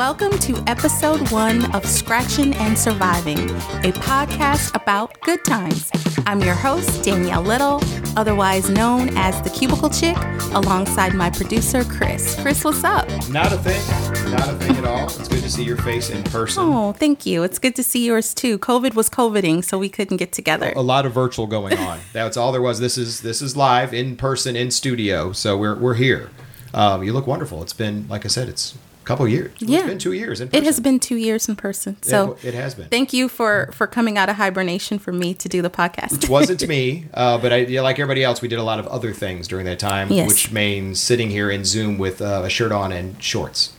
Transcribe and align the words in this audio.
Welcome 0.00 0.38
to 0.38 0.56
episode 0.66 1.30
one 1.30 1.70
of 1.74 1.84
Scratching 1.84 2.54
and 2.54 2.76
Surviving, 2.76 3.38
a 3.38 3.92
podcast 3.92 4.74
about 4.74 5.20
good 5.20 5.44
times. 5.44 5.90
I'm 6.24 6.40
your 6.40 6.54
host, 6.54 7.04
Danielle 7.04 7.42
Little, 7.42 7.82
otherwise 8.16 8.70
known 8.70 9.14
as 9.18 9.42
the 9.42 9.50
Cubicle 9.50 9.90
Chick, 9.90 10.16
alongside 10.54 11.12
my 11.12 11.28
producer, 11.28 11.84
Chris. 11.84 12.40
Chris, 12.40 12.64
what's 12.64 12.82
up? 12.82 13.10
Not 13.28 13.52
a 13.52 13.58
thing. 13.58 14.30
Not 14.30 14.48
a 14.48 14.54
thing 14.54 14.78
at 14.78 14.86
all. 14.86 15.04
It's 15.04 15.28
good 15.28 15.42
to 15.42 15.50
see 15.50 15.64
your 15.64 15.76
face 15.76 16.08
in 16.08 16.22
person. 16.22 16.64
Oh, 16.64 16.92
thank 16.92 17.26
you. 17.26 17.42
It's 17.42 17.58
good 17.58 17.76
to 17.76 17.82
see 17.82 18.06
yours 18.06 18.32
too. 18.32 18.58
COVID 18.58 18.94
was 18.94 19.10
COVIDing, 19.10 19.62
so 19.62 19.78
we 19.78 19.90
couldn't 19.90 20.16
get 20.16 20.32
together. 20.32 20.72
A 20.76 20.80
lot 20.80 21.04
of 21.04 21.12
virtual 21.12 21.46
going 21.46 21.76
on. 21.76 21.98
That's 22.14 22.38
all 22.38 22.52
there 22.52 22.62
was. 22.62 22.80
This 22.80 22.96
is 22.96 23.20
this 23.20 23.42
is 23.42 23.54
live 23.54 23.92
in 23.92 24.16
person 24.16 24.56
in 24.56 24.70
studio. 24.70 25.32
So 25.32 25.58
we're 25.58 25.76
we're 25.78 25.92
here. 25.92 26.30
Um, 26.72 27.02
you 27.02 27.12
look 27.12 27.26
wonderful. 27.26 27.60
It's 27.62 27.74
been 27.74 28.08
like 28.08 28.24
I 28.24 28.28
said. 28.28 28.48
It's 28.48 28.78
couple 29.10 29.26
years. 29.28 29.50
Yeah. 29.58 29.78
It's 29.80 29.88
been 29.88 29.98
two 29.98 30.12
years. 30.12 30.40
In 30.40 30.48
It 30.52 30.62
has 30.64 30.78
been 30.80 31.00
two 31.00 31.16
years 31.16 31.48
in 31.48 31.56
person. 31.56 31.96
So 32.02 32.32
it, 32.42 32.46
it 32.50 32.54
has 32.54 32.74
been. 32.76 32.88
thank 32.88 33.12
you 33.12 33.28
for 33.28 33.70
for 33.72 33.86
coming 33.86 34.16
out 34.16 34.28
of 34.28 34.36
hibernation 34.36 34.98
for 34.98 35.12
me 35.12 35.34
to 35.34 35.48
do 35.48 35.60
the 35.62 35.70
podcast. 35.70 36.22
It 36.24 36.28
wasn't 36.28 36.66
me, 36.68 37.06
uh, 37.14 37.38
but 37.38 37.52
I, 37.52 37.56
yeah, 37.74 37.80
like 37.80 37.98
everybody 37.98 38.22
else, 38.22 38.40
we 38.40 38.48
did 38.48 38.58
a 38.58 38.62
lot 38.62 38.78
of 38.78 38.86
other 38.86 39.12
things 39.12 39.48
during 39.48 39.66
that 39.66 39.78
time, 39.78 40.12
Yes. 40.12 40.28
which 40.28 40.52
means 40.52 41.00
sitting 41.00 41.30
here 41.30 41.50
in 41.50 41.64
Zoom 41.64 41.98
with 41.98 42.22
uh, 42.22 42.42
a 42.44 42.50
shirt 42.50 42.72
on 42.72 42.92
and 42.92 43.20
shorts. 43.22 43.72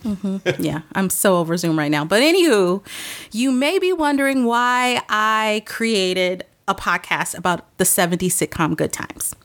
yeah, 0.60 0.82
I'm 0.94 1.10
so 1.10 1.38
over 1.38 1.56
Zoom 1.58 1.78
right 1.80 1.92
now. 1.92 2.04
But 2.06 2.22
anywho, 2.22 2.84
you 3.32 3.52
may 3.52 3.80
be 3.80 3.94
wondering 3.94 4.46
why 4.46 5.02
I 5.10 5.64
created 5.66 6.44
a 6.68 6.76
podcast 6.76 7.38
about 7.38 7.66
the 7.78 7.84
70s 7.86 8.34
sitcom 8.40 8.76
Good 8.76 8.94
Times. 8.94 9.36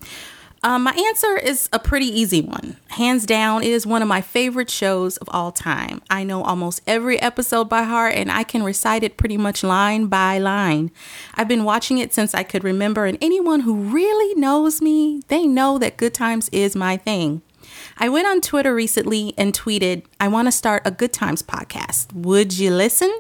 Um, 0.67 0.83
my 0.83 0.91
answer 0.91 1.37
is 1.37 1.69
a 1.73 1.79
pretty 1.79 2.07
easy 2.07 2.41
one. 2.41 2.77
Hands 2.89 3.25
down, 3.25 3.63
it 3.63 3.71
is 3.71 3.87
one 3.87 4.03
of 4.03 4.09
my 4.09 4.21
favorite 4.21 4.69
shows 4.69 5.17
of 5.19 5.29
all 5.31 5.53
time. 5.53 6.03
I 6.11 6.25
know 6.25 6.43
almost 6.43 6.81
every 6.89 7.23
episode 7.23 7.69
by 7.69 7.85
heart 7.85 8.17
and 8.17 8.33
I 8.33 8.43
can 8.43 8.65
recite 8.65 9.05
it 9.05 9.17
pretty 9.17 9.37
much 9.37 9.63
line 9.63 10.09
by 10.09 10.39
line. 10.39 10.91
I've 11.37 11.47
been 11.47 11.63
watching 11.63 11.99
it 11.99 12.13
since 12.13 12.35
I 12.35 12.43
could 12.43 12.65
remember, 12.65 13.05
and 13.05 13.17
anyone 13.23 13.61
who 13.61 13.77
really 13.77 14.35
knows 14.35 14.83
me, 14.83 15.23
they 15.29 15.47
know 15.47 15.79
that 15.79 15.99
Good 15.99 16.15
Times 16.15 16.49
is 16.49 16.75
my 16.75 16.97
thing. 16.97 17.43
I 17.99 18.11
went 18.11 18.27
on 18.27 18.43
Twitter 18.43 18.75
recently 18.75 19.33
and 19.39 19.55
tweeted, 19.55 20.05
I 20.21 20.29
want 20.29 20.49
to 20.49 20.53
start 20.53 20.83
a 20.85 20.91
Good 20.91 21.15
Times 21.15 21.43
podcast. 21.43 22.13
Would 22.13 22.59
you 22.59 22.71
listen? 22.71 23.11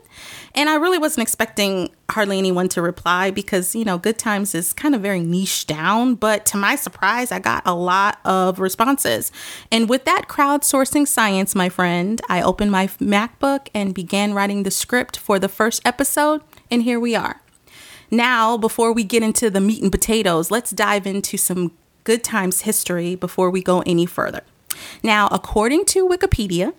And 0.54 0.68
I 0.68 0.74
really 0.74 0.98
wasn't 0.98 1.22
expecting 1.22 1.90
hardly 2.10 2.36
anyone 2.36 2.68
to 2.70 2.82
reply 2.82 3.30
because, 3.30 3.74
you 3.74 3.86
know, 3.86 3.96
Good 3.96 4.18
Times 4.18 4.54
is 4.54 4.74
kind 4.74 4.94
of 4.94 5.00
very 5.00 5.20
niche 5.20 5.66
down. 5.66 6.14
But 6.14 6.44
to 6.46 6.58
my 6.58 6.76
surprise, 6.76 7.32
I 7.32 7.38
got 7.38 7.62
a 7.64 7.74
lot 7.74 8.18
of 8.26 8.58
responses. 8.58 9.32
And 9.72 9.88
with 9.88 10.04
that 10.04 10.26
crowdsourcing 10.28 11.08
science, 11.08 11.54
my 11.54 11.70
friend, 11.70 12.20
I 12.28 12.42
opened 12.42 12.70
my 12.70 12.88
MacBook 12.88 13.68
and 13.72 13.94
began 13.94 14.34
writing 14.34 14.64
the 14.64 14.70
script 14.70 15.16
for 15.16 15.38
the 15.38 15.48
first 15.48 15.80
episode. 15.86 16.42
And 16.70 16.82
here 16.82 17.00
we 17.00 17.14
are. 17.14 17.40
Now, 18.10 18.58
before 18.58 18.92
we 18.92 19.04
get 19.04 19.22
into 19.22 19.48
the 19.48 19.60
meat 19.60 19.82
and 19.82 19.90
potatoes, 19.90 20.50
let's 20.50 20.70
dive 20.70 21.06
into 21.06 21.38
some 21.38 21.72
Good 22.04 22.22
Times 22.22 22.60
history 22.60 23.14
before 23.14 23.48
we 23.50 23.62
go 23.62 23.82
any 23.86 24.04
further. 24.04 24.42
Now, 25.02 25.28
according 25.30 25.84
to 25.86 26.08
Wikipedia, 26.08 26.72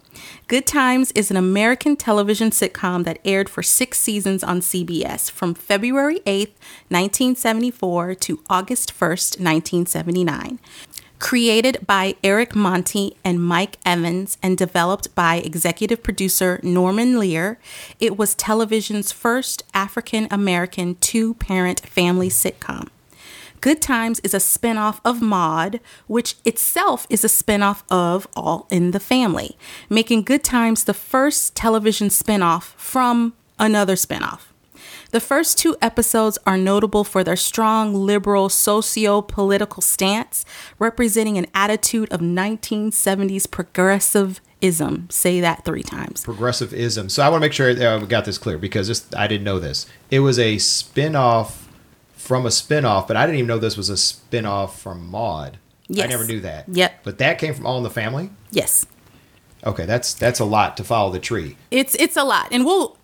Good 0.47 0.65
Times 0.65 1.11
is 1.11 1.29
an 1.29 1.37
American 1.37 1.95
television 1.95 2.49
sitcom 2.49 3.03
that 3.03 3.19
aired 3.25 3.49
for 3.49 3.61
six 3.61 3.99
seasons 3.99 4.43
on 4.43 4.61
CBS 4.61 5.29
from 5.29 5.53
February 5.53 6.19
8th, 6.25 6.53
1974 6.89 8.15
to 8.15 8.39
August 8.49 8.93
1st, 8.93 9.39
1979. 9.39 10.59
Created 11.19 11.85
by 11.87 12.15
Eric 12.23 12.55
Monte 12.55 13.15
and 13.23 13.43
Mike 13.43 13.77
Evans 13.83 14.37
and 14.43 14.55
developed 14.55 15.13
by 15.15 15.37
executive 15.37 16.03
producer 16.03 16.59
Norman 16.61 17.17
Lear, 17.17 17.59
it 17.99 18.17
was 18.17 18.35
television's 18.35 19.11
first 19.11 19.63
African 19.73 20.27
American 20.29 20.95
two 20.95 21.33
parent 21.35 21.79
family 21.79 22.29
sitcom. 22.29 22.89
Good 23.61 23.81
Times 23.81 24.19
is 24.19 24.33
a 24.33 24.37
spinoff 24.37 24.99
of 25.03 25.21
Maude, 25.21 25.79
which 26.05 26.35
itself 26.45 27.07
is 27.09 27.23
a 27.23 27.27
spinoff 27.27 27.83
of 27.89 28.27
All 28.35 28.67
in 28.69 28.91
the 28.91 28.99
Family, 28.99 29.57
making 29.89 30.23
Good 30.23 30.43
Times 30.43 30.83
the 30.83 30.93
first 30.93 31.55
television 31.55 32.09
spinoff 32.09 32.73
from 32.75 33.33
another 33.57 33.95
spinoff. 33.95 34.41
The 35.11 35.19
first 35.19 35.57
two 35.57 35.75
episodes 35.81 36.37
are 36.45 36.57
notable 36.57 37.03
for 37.03 37.23
their 37.23 37.35
strong 37.35 37.93
liberal 37.93 38.49
socio 38.49 39.21
political 39.21 39.81
stance, 39.81 40.45
representing 40.77 41.37
an 41.37 41.47
attitude 41.55 42.11
of 42.11 42.19
1970s 42.19 43.49
progressivism. 43.49 45.09
Say 45.09 45.39
that 45.39 45.65
three 45.65 45.83
times. 45.83 46.23
Progressivism. 46.23 47.09
So 47.09 47.23
I 47.23 47.29
want 47.29 47.41
to 47.41 47.45
make 47.45 47.53
sure 47.53 47.69
uh, 47.69 48.01
I 48.01 48.05
got 48.05 48.25
this 48.25 48.37
clear 48.37 48.57
because 48.57 48.89
this, 48.89 49.07
I 49.17 49.27
didn't 49.27 49.45
know 49.45 49.59
this. 49.59 49.87
It 50.11 50.19
was 50.19 50.37
a 50.37 50.57
spin 50.57 51.15
off 51.15 51.66
from 52.27 52.45
a 52.45 52.51
spin 52.51 52.83
off, 52.83 53.07
but 53.07 53.15
I 53.15 53.25
didn't 53.25 53.39
even 53.39 53.47
know 53.47 53.57
this 53.57 53.77
was 53.77 53.87
a 53.87 53.95
spin 53.95 54.45
off 54.45 54.81
from 54.81 55.07
Maude. 55.07 55.59
I 55.89 56.07
never 56.07 56.25
knew 56.25 56.41
that. 56.41 56.67
Yep. 56.67 56.99
But 57.03 57.19
that 57.19 57.39
came 57.39 57.53
from 57.53 57.65
All 57.65 57.77
in 57.77 57.83
the 57.83 57.89
Family? 57.89 58.29
Yes. 58.51 58.85
Okay, 59.65 59.85
that's 59.85 60.13
that's 60.13 60.39
a 60.39 60.45
lot 60.45 60.77
to 60.77 60.83
follow 60.83 61.11
the 61.11 61.19
tree. 61.19 61.57
it's 61.71 61.95
it's 61.95 62.15
a 62.15 62.23
lot 62.23 62.47
and 62.51 62.63
we'll 62.65 62.95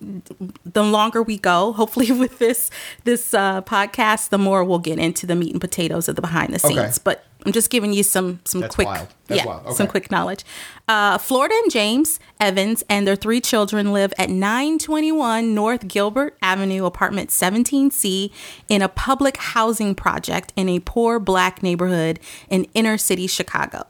the 0.64 0.82
longer 0.84 1.22
we 1.22 1.36
go 1.38 1.72
hopefully 1.72 2.10
with 2.22 2.38
this 2.38 2.70
this 3.04 3.34
uh, 3.34 3.60
podcast 3.62 4.28
the 4.30 4.38
more 4.38 4.64
we'll 4.64 4.78
get 4.78 4.98
into 4.98 5.26
the 5.26 5.34
meat 5.34 5.52
and 5.52 5.60
potatoes 5.60 6.08
of 6.08 6.16
the 6.16 6.22
behind 6.22 6.54
the 6.54 6.58
scenes 6.58 6.78
Okay. 6.78 6.92
but 7.04 7.24
i'm 7.44 7.52
just 7.52 7.68
giving 7.70 7.92
you 7.92 8.02
some 8.02 8.40
some 8.44 8.60
That's 8.62 8.74
quick 8.74 8.88
yeah 9.28 9.44
wild. 9.44 9.76
some 9.76 9.86
quick 9.86 10.10
knowledge 10.10 10.44
uh, 10.88 11.18
florida 11.18 11.54
and 11.62 11.70
james 11.72 12.18
evans 12.40 12.82
and 12.88 13.06
their 13.06 13.16
three 13.16 13.40
children 13.40 13.92
live 13.92 14.14
at 14.18 14.30
921 14.30 15.54
north 15.54 15.86
gilbert 15.88 16.36
avenue 16.40 16.84
apartment 16.86 17.30
17c 17.30 18.30
in 18.68 18.80
a 18.82 18.88
public 18.88 19.36
housing 19.36 19.94
project 19.94 20.52
in 20.56 20.68
a 20.68 20.78
poor 20.80 21.18
black 21.18 21.62
neighborhood 21.62 22.18
in 22.48 22.64
inner 22.74 22.96
city 22.96 23.26
chicago 23.26 23.84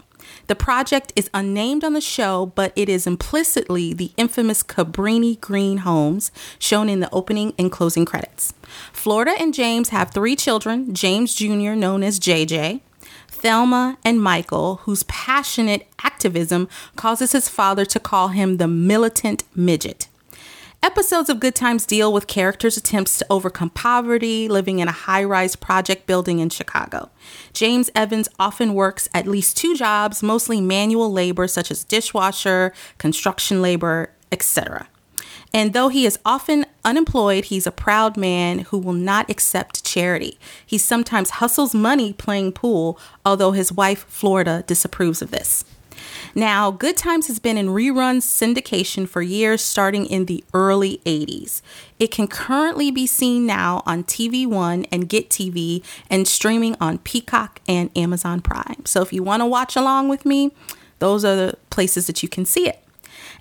the 0.47 0.55
project 0.55 1.13
is 1.17 1.31
unnamed 1.33 1.85
on 1.85 1.93
the 1.93 2.01
show, 2.01 2.53
but 2.55 2.73
it 2.77 2.89
is 2.89 3.07
implicitly 3.07 3.95
the 3.95 4.13
infamous 4.17 4.63
Cabrini 4.63 5.41
Green 5.41 5.79
homes 5.79 6.31
shown 6.59 6.89
in 6.89 7.01
the 7.01 7.11
opening 7.13 7.55
and 7.59 7.73
closing 7.73 8.05
credits. 8.05 8.53
Florida 8.93 9.35
and 9.39 9.55
James 9.55 9.91
have 9.91 10.11
three 10.11 10.37
children 10.37 10.95
James 10.95 11.35
Jr., 11.35 11.73
known 11.73 12.03
as 12.03 12.21
JJ, 12.21 12.81
Thelma, 13.29 13.99
and 14.05 14.23
Michael, 14.23 14.77
whose 14.85 15.03
passionate 15.05 15.87
activism 16.03 16.69
causes 16.97 17.33
his 17.33 17.49
father 17.49 17.85
to 17.85 18.01
call 18.01 18.29
him 18.29 18.57
the 18.57 18.69
militant 18.69 19.45
midget. 19.55 20.09
Episodes 20.85 21.31
of 21.31 21.41
Good 21.41 21.55
Times 21.55 21.87
deal 21.87 22.13
with 22.13 22.27
characters' 22.27 22.77
attempts 22.77 23.17
to 23.19 23.27
overcome 23.31 23.71
poverty, 23.71 24.49
living 24.49 24.81
in 24.81 24.89
a 24.89 24.93
high 24.93 25.25
rise 25.25 25.57
project 25.57 26.07
building 26.07 26.41
in 26.41 26.51
Chicago. 26.51 27.09
James 27.55 27.89
Evans 27.95 28.29
often 28.39 28.75
works 28.75 29.09
at 29.15 29.27
least 29.27 29.57
two 29.57 29.75
jobs, 29.75 30.23
mostly 30.23 30.61
manual 30.61 31.11
labor 31.11 31.49
such 31.49 31.71
as 31.71 31.85
dishwasher, 31.85 32.75
construction 32.99 33.63
labor, 33.63 34.11
etc. 34.31 34.87
And 35.55 35.73
though 35.73 35.89
he 35.89 36.05
is 36.05 36.19
often 36.23 36.67
unemployed, 36.85 37.47
he's 37.47 37.67
a 37.67 37.73
proud 37.73 38.19
man 38.19 38.59
who 38.59 38.77
will 38.77 38.93
not 38.93 39.31
accept 39.31 39.87
charity. 39.87 40.39
He 40.67 40.77
sometimes 40.77 41.31
hustles 41.31 41.75
money 41.75 42.13
playing 42.13 42.53
pool, 42.53 43.01
although 43.25 43.53
his 43.53 43.73
wife, 43.73 44.05
Florida, 44.11 44.63
disapproves 44.67 45.23
of 45.23 45.31
this. 45.31 45.65
Now, 46.37 46.73
Good 46.73 46.97
Times 46.97 47.29
has 47.29 47.39
been 47.39 47.57
in 47.57 47.69
rerun 47.69 48.17
syndication 48.17 49.09
for 49.09 49.23
years, 49.23 49.63
starting 49.63 50.05
in 50.07 50.25
the 50.25 50.43
early 50.53 51.01
80s. 51.07 51.63
It 52.01 52.11
can 52.11 52.27
currently 52.27 52.91
be 52.91 53.07
seen 53.07 53.47
now 53.47 53.85
on 53.87 54.03
TV 54.03 54.45
One 54.45 54.85
and 54.91 55.09
Get 55.09 55.31
TV 55.31 55.85
and 56.11 56.27
streaming 56.27 56.77
on 56.81 56.99
Peacock 56.99 57.61
and 57.69 57.97
Amazon 57.97 58.41
Prime. 58.41 58.85
So 58.85 59.01
if 59.01 59.13
you 59.13 59.23
want 59.23 59.43
to 59.43 59.47
watch 59.47 59.77
along 59.77 60.09
with 60.09 60.27
me, 60.27 60.51
those 60.99 61.25
are 61.25 61.37
the 61.37 61.57
places 61.71 62.09
that 62.09 62.23
you 62.23 62.29
can 62.29 62.45
see 62.45 62.69
it. 62.69 62.85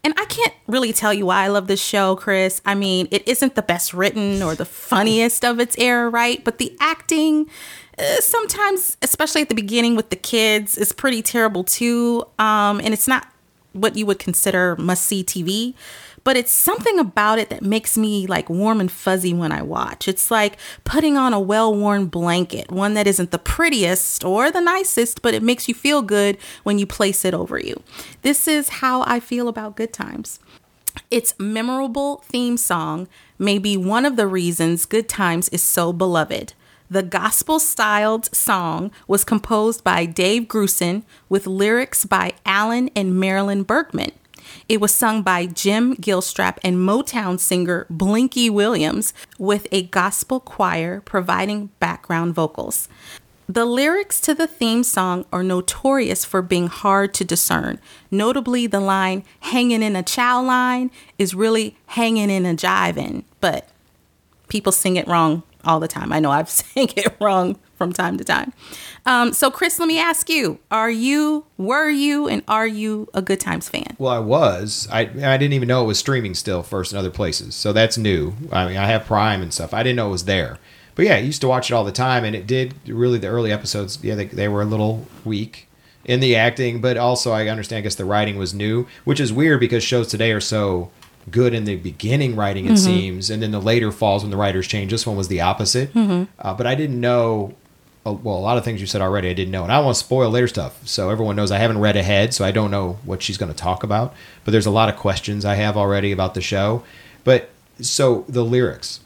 And 0.04 0.14
I 0.18 0.26
can't 0.26 0.54
really 0.68 0.94
tell 0.94 1.14
you 1.14 1.26
why 1.26 1.44
I 1.44 1.48
love 1.48 1.68
this 1.68 1.82
show, 1.82 2.16
Chris. 2.16 2.62
I 2.66 2.76
mean, 2.76 3.08
it 3.10 3.28
isn't 3.28 3.56
the 3.56 3.62
best 3.62 3.94
written 3.94 4.44
or 4.44 4.54
the 4.54 4.66
funniest 4.66 5.44
of 5.44 5.60
its 5.60 5.78
era, 5.78 6.10
right? 6.10 6.44
But 6.44 6.58
the 6.58 6.76
acting, 6.80 7.50
sometimes, 8.20 8.98
especially 9.02 9.42
at 9.42 9.50
the 9.50 9.56
beginning 9.56 9.96
with 9.96 10.10
the 10.10 10.16
kids, 10.16 10.78
is 10.78 10.92
pretty 10.92 11.22
terrible 11.22 11.64
too. 11.64 12.26
Um, 12.40 12.80
and 12.80 12.94
it's 12.94 13.08
not 13.08 13.28
what 13.74 13.96
you 13.96 14.06
would 14.06 14.20
consider 14.20 14.76
must 14.78 15.04
see 15.06 15.24
TV, 15.24 15.74
but 16.24 16.38
it's 16.38 16.52
something 16.52 17.00
about 17.00 17.40
it 17.40 17.50
that 17.50 17.62
makes 17.62 17.98
me 17.98 18.26
like 18.28 18.50
warm 18.50 18.80
and 18.80 18.92
fuzzy 18.92 19.34
when 19.34 19.52
I 19.52 19.62
watch. 19.62 20.08
It's 20.08 20.32
like 20.32 20.58
putting 20.84 21.18
on 21.18 21.34
a 21.34 21.40
well 21.40 21.76
worn 21.76 22.06
blanket, 22.06 22.72
one 22.72 22.94
that 22.94 23.08
isn't 23.08 23.32
the 23.32 23.40
prettiest 23.40 24.24
or 24.24 24.50
the 24.52 24.62
nicest, 24.62 25.22
but 25.22 25.34
it 25.34 25.44
makes 25.44 25.68
you 25.68 25.74
feel 25.74 26.02
good 26.02 26.38
when 26.64 26.80
you 26.80 26.86
place 26.86 27.26
it 27.26 27.34
over 27.34 27.60
you. 27.60 27.82
This 28.22 28.48
is 28.48 28.70
how 28.70 29.04
I 29.06 29.20
feel 29.20 29.48
about 29.48 29.76
Good 29.76 29.92
Times. 29.92 30.40
Its 31.10 31.34
memorable 31.40 32.18
theme 32.26 32.56
song 32.56 33.08
may 33.40 33.58
be 33.58 33.76
one 33.76 34.06
of 34.06 34.16
the 34.16 34.28
reasons 34.28 34.86
Good 34.86 35.10
Times 35.10 35.50
is 35.50 35.62
so 35.62 35.92
beloved. 35.92 36.54
The 36.90 37.04
gospel 37.04 37.60
styled 37.60 38.34
song 38.36 38.92
was 39.08 39.24
composed 39.24 39.84
by 39.84 40.06
Dave 40.06 40.44
Grusin 40.44 41.04
with 41.30 41.48
lyrics 41.48 42.06
by 42.06 42.34
Alan 42.46 42.90
and 42.96 43.20
Marilyn 43.20 43.64
Bergman. 43.64 44.12
It 44.68 44.82
was 44.82 44.94
sung 44.94 45.24
by 45.24 45.46
Jim 45.46 45.96
Gilstrap 45.96 46.58
and 46.64 46.78
Motown 46.78 47.40
singer 47.40 47.88
Blinky 47.90 48.50
Williams, 48.50 49.14
with 49.40 49.68
a 49.72 49.84
gospel 49.84 50.40
choir 50.40 51.02
providing 51.02 51.68
background 51.80 52.36
vocals. 52.36 52.90
The 53.48 53.66
lyrics 53.66 54.22
to 54.22 54.34
the 54.34 54.48
theme 54.48 54.84
song 54.84 55.26
are 55.32 55.44
notorious 55.44 56.24
for 56.26 56.42
being 56.42 56.68
hard 56.68 57.14
to 57.16 57.26
discern. 57.26 57.80
Notably, 58.12 58.68
the 58.68 58.80
line 58.80 59.24
hanging 59.42 59.82
in 59.82 59.96
a 59.96 60.04
chow 60.04 60.42
line 60.42 60.92
is 61.18 61.34
really 61.34 61.78
hanging 61.88 62.30
in 62.30 62.46
a 62.46 62.56
jiving, 62.56 63.24
but 63.42 63.70
people 64.48 64.72
sing 64.72 64.96
it 64.96 65.08
wrong 65.08 65.44
all 65.66 65.80
the 65.80 65.88
time. 65.88 66.12
I 66.14 66.20
know 66.20 66.32
I've 66.32 66.50
sang 66.62 66.90
it 66.96 67.16
wrong 67.20 67.58
from 67.76 67.94
time 67.94 68.18
to 68.18 68.24
time. 68.24 68.54
Um, 69.06 69.34
so, 69.34 69.52
Chris, 69.52 69.80
let 69.80 69.88
me 69.88 70.00
ask 70.00 70.30
you: 70.30 70.60
Are 70.72 70.92
you, 70.92 71.46
were 71.58 71.90
you, 71.90 72.28
and 72.28 72.44
are 72.48 72.68
you 72.68 73.10
a 73.14 73.22
Good 73.22 73.40
Times 73.40 73.70
fan? 73.70 73.96
Well, 73.98 74.14
I 74.14 74.20
was. 74.20 74.88
I 74.92 75.02
I 75.02 75.38
didn't 75.38 75.54
even 75.54 75.68
know 75.68 75.84
it 75.84 75.88
was 75.88 76.00
streaming 76.00 76.36
still 76.36 76.64
first 76.64 76.92
in 76.92 76.98
other 76.98 77.12
places, 77.12 77.56
so 77.56 77.74
that's 77.74 77.98
new. 77.98 78.34
I 78.52 78.68
mean, 78.68 78.78
I 78.78 78.86
have 78.88 79.06
Prime 79.06 79.42
and 79.42 79.54
stuff. 79.54 79.74
I 79.74 79.84
didn't 79.84 79.98
know 79.98 80.08
it 80.08 80.12
was 80.12 80.26
there. 80.26 80.60
But 80.96 81.06
yeah, 81.06 81.16
I 81.16 81.20
used 81.20 81.42
to 81.42 81.48
watch 81.48 81.72
it 81.72 81.74
all 81.74 81.84
the 81.84 81.92
time, 81.92 82.24
and 82.24 82.36
it 82.36 82.46
did 82.46 82.76
really 82.88 83.18
the 83.18 83.28
early 83.28 83.52
episodes. 83.52 84.00
Yeah, 84.04 84.16
they, 84.16 84.26
they 84.26 84.48
were 84.48 84.62
a 84.62 84.66
little 84.66 85.08
weak 85.26 85.68
in 86.06 86.20
the 86.20 86.36
acting, 86.36 86.82
but 86.82 86.98
also 86.98 87.32
I 87.32 87.48
understand. 87.48 87.80
I 87.80 87.82
guess 87.82 87.96
the 87.96 88.06
writing 88.06 88.38
was 88.38 88.54
new, 88.54 88.88
which 89.04 89.20
is 89.20 89.34
weird 89.34 89.60
because 89.60 89.84
shows 89.84 90.08
today 90.08 90.32
are 90.32 90.42
so 90.42 90.92
good 91.32 91.54
in 91.54 91.64
the 91.64 91.76
beginning 91.76 92.36
writing 92.36 92.66
it 92.66 92.78
seems 92.78 93.30
and 93.30 93.42
then 93.42 93.52
the 93.52 93.62
later 93.62 93.92
falls 93.92 94.24
when 94.24 94.32
the 94.32 94.38
writers 94.38 94.68
change. 94.68 94.92
This 94.92 95.08
one 95.08 95.16
was 95.16 95.28
the 95.30 95.42
opposite. 95.42 95.94
Uh, 96.40 96.54
but 96.54 96.68
i 96.68 96.76
didn't 96.76 97.00
know 97.00 97.54
uh, 98.06 98.12
well 98.12 98.36
a 98.36 98.40
lot 98.40 98.58
of 98.58 98.64
things 98.66 98.82
you 98.82 98.88
said 98.88 99.02
already 99.02 99.30
i 99.30 99.34
didn't 99.34 99.52
know. 99.52 99.64
And 99.64 99.72
i 99.72 99.76
don't 99.78 99.86
want 99.86 99.96
to 99.98 100.04
spoil 100.04 100.30
later 100.30 100.48
stuff 100.48 100.86
so 100.88 101.10
everyone 101.10 101.36
knows 101.36 101.52
i 101.52 101.58
haven't 101.58 101.80
read 101.80 101.96
ahead 101.96 102.34
so 102.34 102.44
i 102.44 102.52
don't 102.52 102.72
know 102.72 102.98
what 103.06 103.22
she's 103.24 103.38
going 103.38 103.52
to 103.52 103.58
talk 103.58 103.84
about. 103.84 104.14
But 104.44 104.52
there's 104.52 104.66
a 104.66 104.72
lot 104.72 104.90
of 104.90 104.96
questions 104.98 105.46
i 105.46 105.56
have 105.56 105.78
already 105.78 106.12
about 106.12 106.34
the 106.34 106.42
show. 106.42 106.84
But 107.24 107.50
so 107.82 108.26
the 108.28 108.44
lyrics 108.44 109.00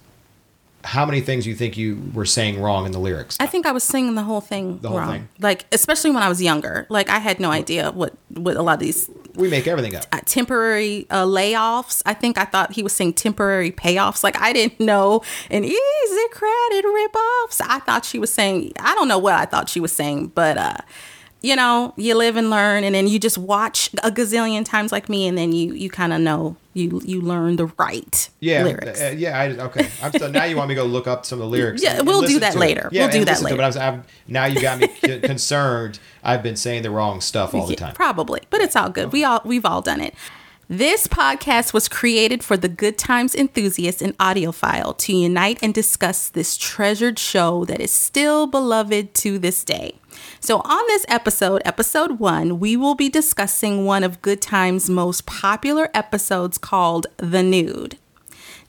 how 0.87 1.05
many 1.05 1.21
things 1.21 1.45
you 1.45 1.53
think 1.55 1.77
you 1.77 1.89
were 2.13 2.25
saying 2.25 2.61
wrong 2.61 2.85
in 2.85 2.91
the 2.91 2.99
lyrics 2.99 3.37
I 3.39 3.45
think 3.45 3.65
I 3.65 3.71
was 3.71 3.83
singing 3.83 4.15
the 4.15 4.23
whole 4.23 4.41
thing 4.41 4.79
The 4.79 4.89
whole 4.89 4.99
wrong. 4.99 5.11
thing? 5.11 5.29
Like, 5.39 5.65
especially 5.71 6.11
when 6.11 6.23
I 6.23 6.29
was 6.29 6.41
younger. 6.41 6.85
Like, 6.89 7.09
I 7.09 7.19
had 7.19 7.39
no 7.39 7.51
idea 7.51 7.91
what 7.91 8.13
what 8.29 8.55
a 8.55 8.61
lot 8.61 8.73
of 8.75 8.79
these 8.79 9.09
we 9.35 9.49
make 9.49 9.67
everything 9.67 9.95
up 9.95 10.03
uh, 10.11 10.19
temporary 10.25 11.05
uh, 11.09 11.23
layoffs. 11.25 12.01
I 12.05 12.13
think 12.15 12.37
I 12.37 12.45
thought 12.45 12.73
he 12.73 12.81
was 12.83 12.93
saying 12.93 13.13
temporary 13.13 13.71
payoffs. 13.71 14.23
Like 14.23 14.35
I 14.41 14.51
didn't 14.53 14.79
know 14.79 15.21
an 15.51 15.63
easy 15.63 16.27
credit 16.31 16.85
ripoffs. 16.85 17.61
I 17.67 17.79
thought 17.85 18.03
she 18.05 18.17
was 18.17 18.33
saying 18.33 18.73
I 18.79 18.95
don't 18.95 19.07
know 19.07 19.19
what 19.19 19.35
I 19.35 19.45
thought 19.45 19.69
she 19.69 19.79
was 19.79 19.91
saying, 19.91 20.27
but 20.33 20.57
uh, 20.57 20.77
you 21.41 21.55
know, 21.55 21.93
you 21.97 22.15
live 22.15 22.35
and 22.35 22.49
learn, 22.49 22.83
and 22.83 22.95
then 22.95 23.07
you 23.07 23.19
just 23.19 23.37
watch 23.37 23.89
a 24.03 24.11
gazillion 24.11 24.65
times 24.65 24.91
like 24.91 25.07
me, 25.09 25.27
and 25.27 25.37
then 25.37 25.51
you 25.51 25.73
you 25.73 25.89
kind 25.89 26.11
of 26.13 26.19
know 26.21 26.55
you 26.73 27.01
you 27.05 27.21
learn 27.21 27.55
the 27.57 27.67
right 27.77 28.29
Yeah, 28.39 28.63
lyrics. 28.63 29.01
uh, 29.01 29.13
yeah. 29.17 29.39
I, 29.39 29.47
okay. 29.49 29.87
I'm 30.01 30.11
so 30.13 30.29
now 30.29 30.43
you 30.45 30.55
want 30.57 30.69
me 30.69 30.75
to 30.75 30.81
go 30.81 30.85
look 30.87 31.07
up 31.07 31.25
some 31.25 31.39
of 31.39 31.43
the 31.45 31.49
lyrics? 31.49 31.83
Yeah, 31.83 31.97
and 31.99 32.07
we'll 32.07 32.21
do 32.23 32.39
that 32.39 32.55
later. 32.55 32.89
Yeah, 32.91 33.03
We'll 33.03 33.11
do 33.11 33.25
that 33.25 33.35
to 33.37 33.41
it, 33.41 33.43
later. 33.45 33.57
but 33.57 33.77
I'm, 33.77 33.93
I'm, 33.95 34.03
now 34.27 34.45
you 34.45 34.61
got 34.61 34.79
me 34.79 34.87
c- 35.03 35.19
concerned. 35.21 35.99
I've 36.23 36.43
been 36.43 36.55
saying 36.55 36.83
the 36.83 36.91
wrong 36.91 37.21
stuff 37.21 37.53
all 37.53 37.67
the 37.67 37.75
time. 37.75 37.93
Probably, 37.93 38.41
but 38.49 38.61
it's 38.61 38.75
all 38.75 38.89
good. 38.89 39.11
We 39.13 39.23
all 39.23 39.41
we've 39.45 39.65
all 39.65 39.81
done 39.81 40.01
it. 40.01 40.13
This 40.69 41.07
podcast 41.07 41.71
was 41.71 41.87
created 41.87 42.43
for 42.43 42.57
the 42.57 42.67
good 42.67 42.97
times 42.97 43.33
enthusiast 43.33 44.01
and 44.01 44.17
audiophile 44.17 44.97
to 44.97 45.13
unite 45.15 45.59
and 45.61 45.73
discuss 45.73 46.27
this 46.27 46.57
treasured 46.57 47.17
show 47.17 47.63
that 47.65 47.79
is 47.79 47.91
still 47.93 48.47
beloved 48.47 49.13
to 49.13 49.39
this 49.39 49.63
day. 49.63 49.95
So, 50.39 50.59
on 50.59 50.83
this 50.87 51.05
episode, 51.07 51.61
episode 51.65 52.19
one, 52.19 52.59
we 52.59 52.77
will 52.77 52.95
be 52.95 53.09
discussing 53.09 53.85
one 53.85 54.03
of 54.03 54.21
Good 54.21 54.41
Times' 54.41 54.89
most 54.89 55.25
popular 55.25 55.89
episodes 55.93 56.57
called 56.57 57.07
The 57.17 57.41
Nude. 57.41 57.97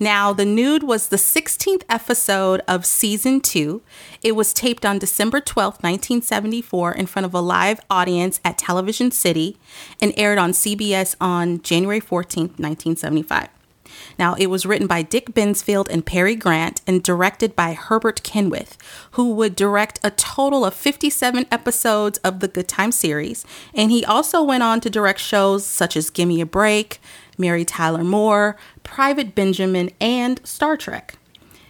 Now, 0.00 0.32
The 0.32 0.44
Nude 0.44 0.82
was 0.82 1.08
the 1.08 1.16
16th 1.16 1.82
episode 1.88 2.62
of 2.66 2.86
season 2.86 3.40
two. 3.40 3.82
It 4.22 4.32
was 4.32 4.54
taped 4.54 4.86
on 4.86 4.98
December 4.98 5.40
12th, 5.40 5.82
1974, 5.82 6.92
in 6.92 7.06
front 7.06 7.26
of 7.26 7.34
a 7.34 7.40
live 7.40 7.80
audience 7.90 8.40
at 8.44 8.56
Television 8.56 9.10
City 9.10 9.56
and 10.00 10.14
aired 10.16 10.38
on 10.38 10.52
CBS 10.52 11.16
on 11.20 11.60
January 11.62 12.00
14th, 12.00 12.58
1975. 12.58 13.48
Now, 14.18 14.34
it 14.34 14.46
was 14.46 14.66
written 14.66 14.86
by 14.86 15.02
Dick 15.02 15.32
Bensfield 15.32 15.88
and 15.88 16.04
Perry 16.04 16.34
Grant 16.34 16.80
and 16.86 17.02
directed 17.02 17.54
by 17.54 17.74
Herbert 17.74 18.22
Kenwith, 18.22 18.76
who 19.12 19.32
would 19.32 19.56
direct 19.56 20.00
a 20.02 20.10
total 20.10 20.64
of 20.64 20.74
57 20.74 21.46
episodes 21.50 22.18
of 22.18 22.40
the 22.40 22.48
Good 22.48 22.68
Time 22.68 22.92
series. 22.92 23.44
And 23.74 23.90
he 23.90 24.04
also 24.04 24.42
went 24.42 24.62
on 24.62 24.80
to 24.80 24.90
direct 24.90 25.20
shows 25.20 25.66
such 25.66 25.96
as 25.96 26.10
Gimme 26.10 26.40
a 26.40 26.46
Break, 26.46 27.00
Mary 27.36 27.64
Tyler 27.64 28.04
Moore, 28.04 28.56
Private 28.82 29.34
Benjamin, 29.34 29.90
and 30.00 30.40
Star 30.46 30.76
Trek. 30.76 31.14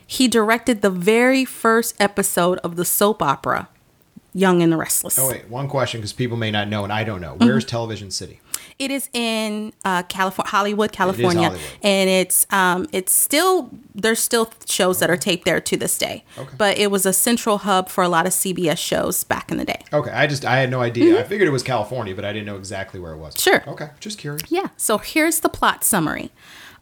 He 0.07 0.27
directed 0.27 0.81
the 0.81 0.91
very 0.91 1.45
first 1.45 1.95
episode 2.01 2.59
of 2.59 2.77
the 2.77 2.85
soap 2.87 3.23
opera, 3.23 3.69
Young 4.39 4.63
and 4.63 4.71
the 4.73 4.77
Restless. 4.77 5.19
Oh 5.19 5.29
wait, 5.29 5.49
one 5.49 5.69
question 5.69 6.01
because 6.01 6.13
people 6.13 6.37
may 6.37 6.51
not 6.51 6.69
know, 6.69 6.85
and 6.85 6.93
I 6.93 7.03
don't 7.05 7.21
know. 7.21 7.35
Where's 7.39 7.65
Mm-hmm. 7.65 7.71
Television 7.71 8.11
City? 8.11 8.41
It 8.79 8.91
is 8.93 9.09
in 9.13 9.73
uh, 9.85 10.05
California, 10.05 10.51
Hollywood, 10.51 10.93
California, 10.93 11.49
Hollywood. 11.49 11.67
and 11.83 12.09
it's 12.09 12.47
um, 12.51 12.87
it's 12.93 13.13
still 13.13 13.71
there's 13.95 14.21
still 14.21 14.53
shows 14.69 15.01
that 15.01 15.11
are 15.11 15.17
taped 15.17 15.45
there 15.45 15.61
to 15.61 15.77
this 15.77 15.99
day. 15.99 16.25
Okay. 16.39 16.55
But 16.57 16.79
it 16.79 16.91
was 16.91 17.05
a 17.05 17.13
central 17.13 17.59
hub 17.59 17.89
for 17.89 18.05
a 18.05 18.09
lot 18.09 18.27
of 18.27 18.33
CBS 18.33 18.79
shows 18.79 19.25
back 19.25 19.51
in 19.51 19.57
the 19.59 19.65
day. 19.65 19.83
Okay, 19.93 20.11
I 20.13 20.27
just 20.29 20.45
I 20.45 20.59
had 20.59 20.71
no 20.71 20.81
idea. 20.81 21.19
I 21.19 21.25
figured 21.25 21.49
it 21.49 21.53
was 21.53 21.65
California, 21.65 22.15
but 22.15 22.25
I 22.25 22.33
didn't 22.33 22.47
know 22.47 22.57
exactly 22.57 23.01
where 23.01 23.13
it 23.13 23.19
was. 23.19 23.35
Mm-hmm. 23.35 23.51
Sure. 23.51 23.73
Okay, 23.75 23.91
just 23.99 24.19
curious. 24.19 24.43
Yeah. 24.49 24.69
So 24.77 24.99
here's 24.99 25.41
the 25.41 25.49
plot 25.49 25.83
summary: 25.83 26.31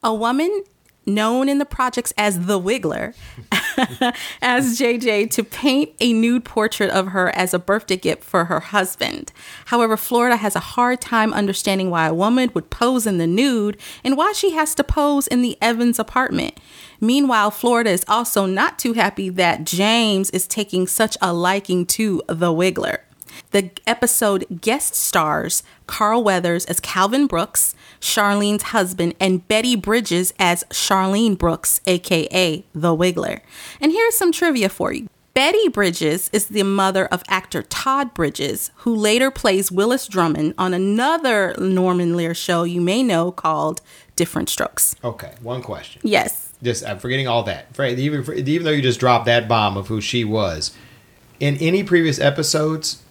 A 0.02 0.14
woman 0.14 0.64
known 1.06 1.48
in 1.48 1.58
the 1.58 1.64
projects 1.64 2.12
as 2.18 2.46
the 2.46 2.60
Wiggler 2.60 3.14
asks 4.42 4.80
JJ 4.80 5.30
to 5.30 5.44
paint 5.44 5.92
a 6.00 6.12
nude 6.12 6.44
portrait 6.44 6.90
of 6.90 7.08
her 7.08 7.34
as 7.36 7.54
a 7.54 7.58
birthday 7.58 7.96
gift 7.96 8.24
for 8.24 8.46
her 8.46 8.60
husband. 8.60 9.32
However, 9.66 9.96
Florida 9.96 10.36
has 10.36 10.56
a 10.56 10.60
hard 10.60 11.00
time 11.00 11.32
understanding 11.32 11.90
why 11.90 12.08
a 12.08 12.14
woman 12.14 12.50
would 12.54 12.70
pose 12.70 13.06
in 13.06 13.18
the 13.18 13.26
nude 13.26 13.76
and 14.02 14.16
why 14.16 14.32
she 14.32 14.50
has 14.50 14.74
to 14.74 14.84
pose 14.84 15.26
in 15.26 15.42
the 15.42 15.56
Evans 15.62 15.98
apartment. 15.98 16.58
Meanwhile, 17.00 17.52
Florida 17.52 17.90
is 17.90 18.04
also 18.08 18.46
not 18.46 18.78
too 18.78 18.94
happy 18.94 19.28
that 19.30 19.64
James 19.64 20.30
is 20.30 20.46
taking 20.46 20.86
such 20.86 21.16
a 21.20 21.32
liking 21.32 21.86
to 21.86 22.22
the 22.28 22.52
Wiggler. 22.52 22.98
The 23.50 23.70
episode 23.86 24.60
guest 24.60 24.94
stars 24.94 25.62
Carl 25.86 26.22
Weathers 26.22 26.64
as 26.66 26.80
Calvin 26.80 27.26
Brooks, 27.26 27.74
Charlene's 28.00 28.64
husband, 28.64 29.14
and 29.20 29.46
Betty 29.48 29.76
Bridges 29.76 30.32
as 30.38 30.64
Charlene 30.64 31.38
Brooks, 31.38 31.80
aka 31.86 32.64
The 32.74 32.96
Wiggler. 32.96 33.40
And 33.80 33.92
here's 33.92 34.16
some 34.16 34.32
trivia 34.32 34.68
for 34.68 34.92
you. 34.92 35.08
Betty 35.34 35.68
Bridges 35.68 36.30
is 36.32 36.46
the 36.46 36.62
mother 36.62 37.04
of 37.06 37.22
actor 37.28 37.62
Todd 37.62 38.14
Bridges, 38.14 38.70
who 38.76 38.94
later 38.94 39.30
plays 39.30 39.70
Willis 39.70 40.08
Drummond 40.08 40.54
on 40.56 40.72
another 40.72 41.54
Norman 41.58 42.16
Lear 42.16 42.32
show 42.32 42.62
you 42.62 42.80
may 42.80 43.02
know 43.02 43.32
called 43.32 43.82
Diff'rent 44.16 44.48
Strokes. 44.48 44.96
Okay, 45.04 45.34
one 45.42 45.60
question. 45.60 46.00
Yes. 46.02 46.54
Just 46.62 46.86
I'm 46.86 46.98
forgetting 46.98 47.28
all 47.28 47.42
that. 47.42 47.78
Even 47.78 48.24
even 48.48 48.64
though 48.64 48.70
you 48.70 48.80
just 48.80 48.98
dropped 48.98 49.26
that 49.26 49.46
bomb 49.46 49.76
of 49.76 49.88
who 49.88 50.00
she 50.00 50.24
was, 50.24 50.74
in 51.38 51.56
any 51.58 51.82
previous 51.82 52.18
episodes, 52.18 53.02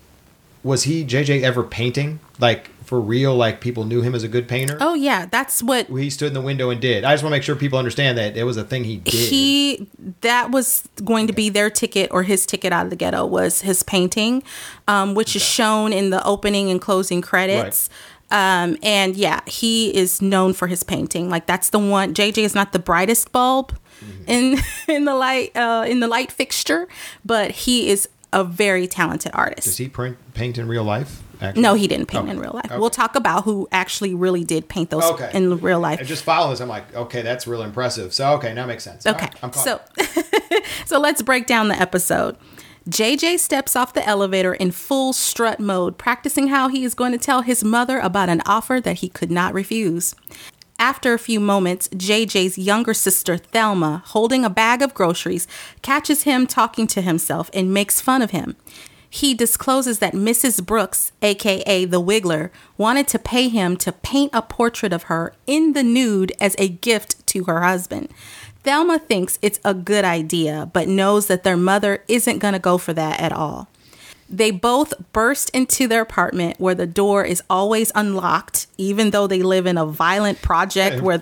was 0.66 0.84
he 0.84 1.06
JJ 1.06 1.44
ever 1.44 1.62
painting 1.64 2.20
like 2.40 2.70
for 2.84 3.00
real? 3.00 3.36
Like 3.36 3.62
people 3.62 3.84
knew 3.84 4.02
him 4.02 4.16
as 4.16 4.24
a 4.24 4.28
good 4.28 4.48
painter. 4.48 4.78
Oh, 4.82 4.96
yeah. 4.96 5.28
That's 5.28 5.62
what 5.62 5.88
He 5.88 6.10
stood 6.10 6.30
in 6.30 6.34
the 6.34 6.42
window 6.42 6.72
and 6.72 6.82
did. 6.82 7.04
I 7.04 7.14
just 7.14 7.24
want 7.24 7.34
to 7.34 7.38
make 7.38 7.44
sure 7.44 7.56
people 7.56 7.78
understand 7.78 8.18
that 8.18 8.36
it 8.36 8.44
was 8.44 8.58
a 8.58 8.64
thing 8.64 8.84
he 8.84 8.98
did. 8.98 9.14
he 9.14 9.88
that 10.22 10.50
was 10.50 10.90
going 11.04 11.28
to 11.28 11.34
be 11.34 11.50
their 11.50 11.70
ticket 11.70 12.10
or 12.12 12.24
his 12.24 12.48
ticket 12.48 12.74
out 12.74 12.86
of 12.86 12.90
the 12.90 12.96
ghetto 12.96 13.26
was 13.28 13.62
his 13.62 13.84
painting 13.84 14.42
um, 14.88 15.14
which 15.14 15.36
is 15.36 15.44
shown 15.44 15.94
in 15.94 16.10
the 16.10 16.24
opening 16.26 16.72
and 16.72 16.82
closing 16.82 17.22
credits 17.22 17.90
um, 18.32 18.76
and 18.82 19.16
yeah 19.16 19.42
he 19.46 19.96
is 19.96 20.22
known 20.22 20.54
for 20.54 20.68
his 20.68 20.84
painting 20.84 21.30
like 21.30 21.46
that's 21.46 21.70
the 21.70 21.80
one 21.80 22.14
jj 22.14 22.40
is 22.40 22.56
not 22.56 22.72
the 22.74 22.80
brightest 22.80 23.32
bulb 23.32 23.76
in 24.28 24.58
in 24.88 25.06
the 25.06 25.16
light 25.16 25.56
uh, 25.56 25.86
in 25.88 26.00
the 26.00 26.08
light 26.08 26.32
fixture 26.32 26.88
but 27.24 27.52
he 27.52 27.90
is 27.90 28.08
a 28.36 28.44
very 28.44 28.86
talented 28.86 29.32
artist 29.34 29.66
Does 29.66 29.78
he 29.78 29.88
print, 29.90 30.18
paint 30.36 30.58
in 30.60 30.68
real 30.68 30.84
life? 30.84 31.24
Actually? 31.42 31.62
no 31.64 31.74
he 31.74 31.88
didn't 31.88 32.06
paint 32.08 32.26
Okay. 32.26 32.32
in 32.34 32.40
real 32.40 32.52
life 32.54 32.66
Okay. 32.66 32.78
we'll 32.78 32.90
talk 32.90 33.16
about 33.16 33.44
who 33.46 33.68
actually 33.72 34.14
really 34.14 34.44
did 34.44 34.68
paint 34.70 34.90
those 34.92 35.04
Okay. 35.04 35.32
in 35.34 35.58
real 35.60 35.80
life 35.80 36.00
I 36.00 36.04
just 36.04 36.24
follow 36.24 36.52
this. 36.52 36.60
I'm 36.62 36.70
like, 36.70 36.94
okay, 36.96 37.22
that's 37.24 37.48
real 37.48 37.62
impressive. 37.64 38.14
So 38.14 38.34
okay, 38.36 38.54
now 38.54 38.66
makes 38.68 38.84
sense. 38.84 39.06
Okay. 39.08 39.30
right, 39.42 39.56
so 39.56 39.82
so 40.86 41.00
let's 41.00 41.22
break 41.22 41.46
down 41.48 41.68
the 41.70 41.76
episode. 41.80 42.38
JJ 42.90 43.40
steps 43.40 43.76
off 43.76 43.94
the 43.96 44.08
elevator 44.08 44.54
in 44.54 44.70
full 44.70 45.12
strut 45.12 45.60
mode, 45.60 45.98
practicing 45.98 46.50
how 46.50 46.68
he 46.68 46.84
is 46.84 46.94
going 46.94 47.12
to 47.14 47.18
tell 47.18 47.42
his 47.42 47.64
mother 47.64 47.98
about 48.00 48.30
an 48.30 48.42
offer 48.46 48.80
that 48.80 48.98
he 48.98 49.10
could 49.10 49.32
not 49.32 49.54
refuse. 49.56 50.14
After 50.78 51.14
a 51.14 51.20
few 51.20 51.40
moments, 51.40 51.88
JJ's 51.90 52.58
younger 52.58 52.94
sister, 52.94 53.38
Thelma, 53.38 54.04
holding 54.08 54.44
a 54.44 54.50
bag 54.50 54.82
of 54.82 54.94
groceries, 54.94 55.48
catches 55.82 56.24
him 56.24 56.46
talking 56.46 56.86
to 56.88 57.02
himself 57.02 57.50
and 57.54 57.74
makes 57.74 58.02
fun 58.02 58.22
of 58.22 58.32
him. 58.32 58.56
he 59.16 59.34
discloses 59.34 60.00
that 60.00 60.14
Mrs. 60.14 60.66
Brooks, 60.66 61.14
aka 61.22 61.86
the 61.86 62.02
Wiggler, 62.02 62.50
wanted 62.78 63.08
to 63.08 63.18
pay 63.18 63.48
him 63.48 63.78
to 63.78 63.94
paint 63.94 64.32
a 64.34 64.42
portrait 64.42 64.92
of 64.92 65.04
her 65.04 65.34
in 65.48 65.72
the 65.72 65.84
nude 65.84 66.34
as 66.42 66.54
a 66.58 66.68
gift 66.68 67.26
to 67.28 67.46
her 67.46 67.62
husband. 67.62 68.10
Thelma 68.64 69.00
thinks 69.00 69.40
it's 69.42 69.60
a 69.64 69.74
good 69.74 70.04
idea, 70.04 70.70
but 70.74 70.90
knows 70.90 71.28
that 71.28 71.44
their 71.44 71.56
mother 71.56 72.04
isn't 72.10 72.40
going 72.40 72.54
to 72.54 72.60
go 72.60 72.78
for 72.78 72.92
that 72.94 73.22
at 73.22 73.32
all. 73.32 73.70
They 74.28 74.50
both 74.50 74.94
burst 75.14 75.52
into 75.52 75.88
their 75.88 76.02
apartment 76.02 76.60
where 76.60 76.74
the 76.74 76.88
door 76.88 77.24
is 77.24 77.44
always 77.48 77.92
unlocked, 77.94 78.66
even 78.78 79.12
though 79.12 79.28
they 79.28 79.44
live 79.44 79.68
in 79.68 79.78
a 79.78 79.86
violent 79.86 80.42
project 80.42 81.02
where, 81.02 81.20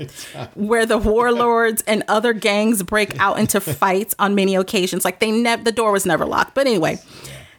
where 0.55 0.85
the 0.85 0.97
warlords 0.97 1.83
and 1.85 2.03
other 2.07 2.31
gangs 2.31 2.81
break 2.81 3.19
out 3.19 3.39
into 3.39 3.59
fights 3.61 4.15
on 4.19 4.35
many 4.35 4.55
occasions. 4.55 5.03
Like 5.03 5.19
they 5.19 5.31
never, 5.31 5.63
the 5.63 5.73
door 5.73 5.91
was 5.91 6.05
never 6.05 6.25
locked. 6.25 6.55
But 6.55 6.65
anyway, 6.65 6.97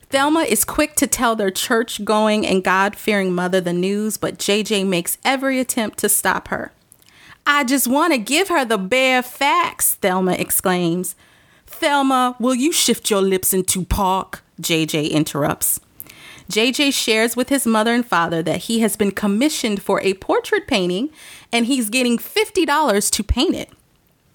Thelma 0.08 0.40
is 0.40 0.64
quick 0.64 0.94
to 0.96 1.06
tell 1.06 1.36
their 1.36 1.50
church 1.50 2.04
going 2.04 2.46
and 2.46 2.64
God 2.64 2.96
fearing 2.96 3.34
mother 3.34 3.60
the 3.60 3.72
news, 3.72 4.16
but 4.16 4.38
JJ 4.38 4.86
makes 4.86 5.18
every 5.24 5.60
attempt 5.60 5.98
to 5.98 6.08
stop 6.08 6.48
her. 6.48 6.72
I 7.46 7.64
just 7.64 7.86
want 7.86 8.12
to 8.12 8.18
give 8.18 8.48
her 8.48 8.64
the 8.64 8.78
bare 8.78 9.22
facts, 9.22 9.94
Thelma 9.96 10.32
exclaims. 10.32 11.16
Thelma, 11.66 12.36
will 12.38 12.54
you 12.54 12.72
shift 12.72 13.10
your 13.10 13.20
lips 13.20 13.52
into 13.52 13.84
park? 13.84 14.43
JJ 14.60 15.10
interrupts. 15.10 15.80
JJ 16.50 16.92
shares 16.92 17.36
with 17.36 17.48
his 17.48 17.66
mother 17.66 17.94
and 17.94 18.04
father 18.06 18.42
that 18.42 18.64
he 18.64 18.80
has 18.80 18.96
been 18.96 19.12
commissioned 19.12 19.80
for 19.82 20.00
a 20.02 20.14
portrait 20.14 20.66
painting 20.66 21.10
and 21.52 21.66
he's 21.66 21.88
getting 21.88 22.18
$50 22.18 23.10
to 23.10 23.24
paint 23.24 23.54
it. 23.54 23.70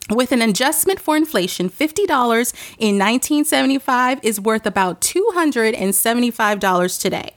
With 0.09 0.31
an 0.31 0.41
adjustment 0.41 0.99
for 0.99 1.15
inflation, 1.15 1.69
$50 1.69 2.01
in 2.79 2.97
1975 2.97 4.19
is 4.23 4.41
worth 4.41 4.65
about 4.65 5.01
$275 5.01 6.99
today. 6.99 7.35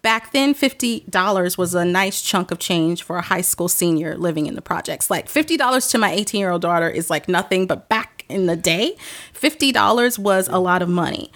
Back 0.00 0.30
then, 0.32 0.54
$50 0.54 1.58
was 1.58 1.74
a 1.74 1.84
nice 1.84 2.22
chunk 2.22 2.52
of 2.52 2.58
change 2.60 3.02
for 3.02 3.16
a 3.16 3.22
high 3.22 3.40
school 3.40 3.68
senior 3.68 4.16
living 4.16 4.46
in 4.46 4.54
the 4.54 4.62
projects. 4.62 5.10
Like 5.10 5.28
$50 5.28 5.90
to 5.90 5.98
my 5.98 6.12
18 6.12 6.38
year 6.38 6.50
old 6.50 6.62
daughter 6.62 6.88
is 6.88 7.10
like 7.10 7.26
nothing, 7.26 7.66
but 7.66 7.88
back 7.88 8.24
in 8.28 8.46
the 8.46 8.54
day, 8.54 8.96
$50 9.32 10.18
was 10.18 10.46
a 10.48 10.58
lot 10.58 10.82
of 10.82 10.88
money. 10.88 11.32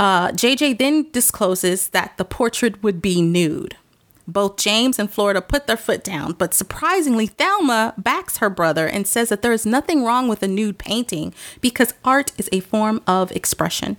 Uh, 0.00 0.32
JJ 0.32 0.78
then 0.78 1.10
discloses 1.12 1.88
that 1.88 2.16
the 2.16 2.24
portrait 2.24 2.82
would 2.82 3.02
be 3.02 3.20
nude. 3.20 3.76
Both 4.26 4.56
James 4.56 4.98
and 4.98 5.10
Florida 5.10 5.42
put 5.42 5.66
their 5.66 5.76
foot 5.76 6.02
down, 6.02 6.32
but 6.32 6.54
surprisingly, 6.54 7.26
Thelma 7.26 7.92
backs 7.98 8.38
her 8.38 8.48
brother 8.48 8.86
and 8.86 9.06
says 9.06 9.28
that 9.28 9.42
there 9.42 9.52
is 9.52 9.66
nothing 9.66 10.02
wrong 10.02 10.26
with 10.26 10.42
a 10.42 10.48
nude 10.48 10.78
painting 10.78 11.34
because 11.60 11.92
art 12.02 12.32
is 12.38 12.48
a 12.50 12.60
form 12.60 13.02
of 13.06 13.30
expression. 13.32 13.98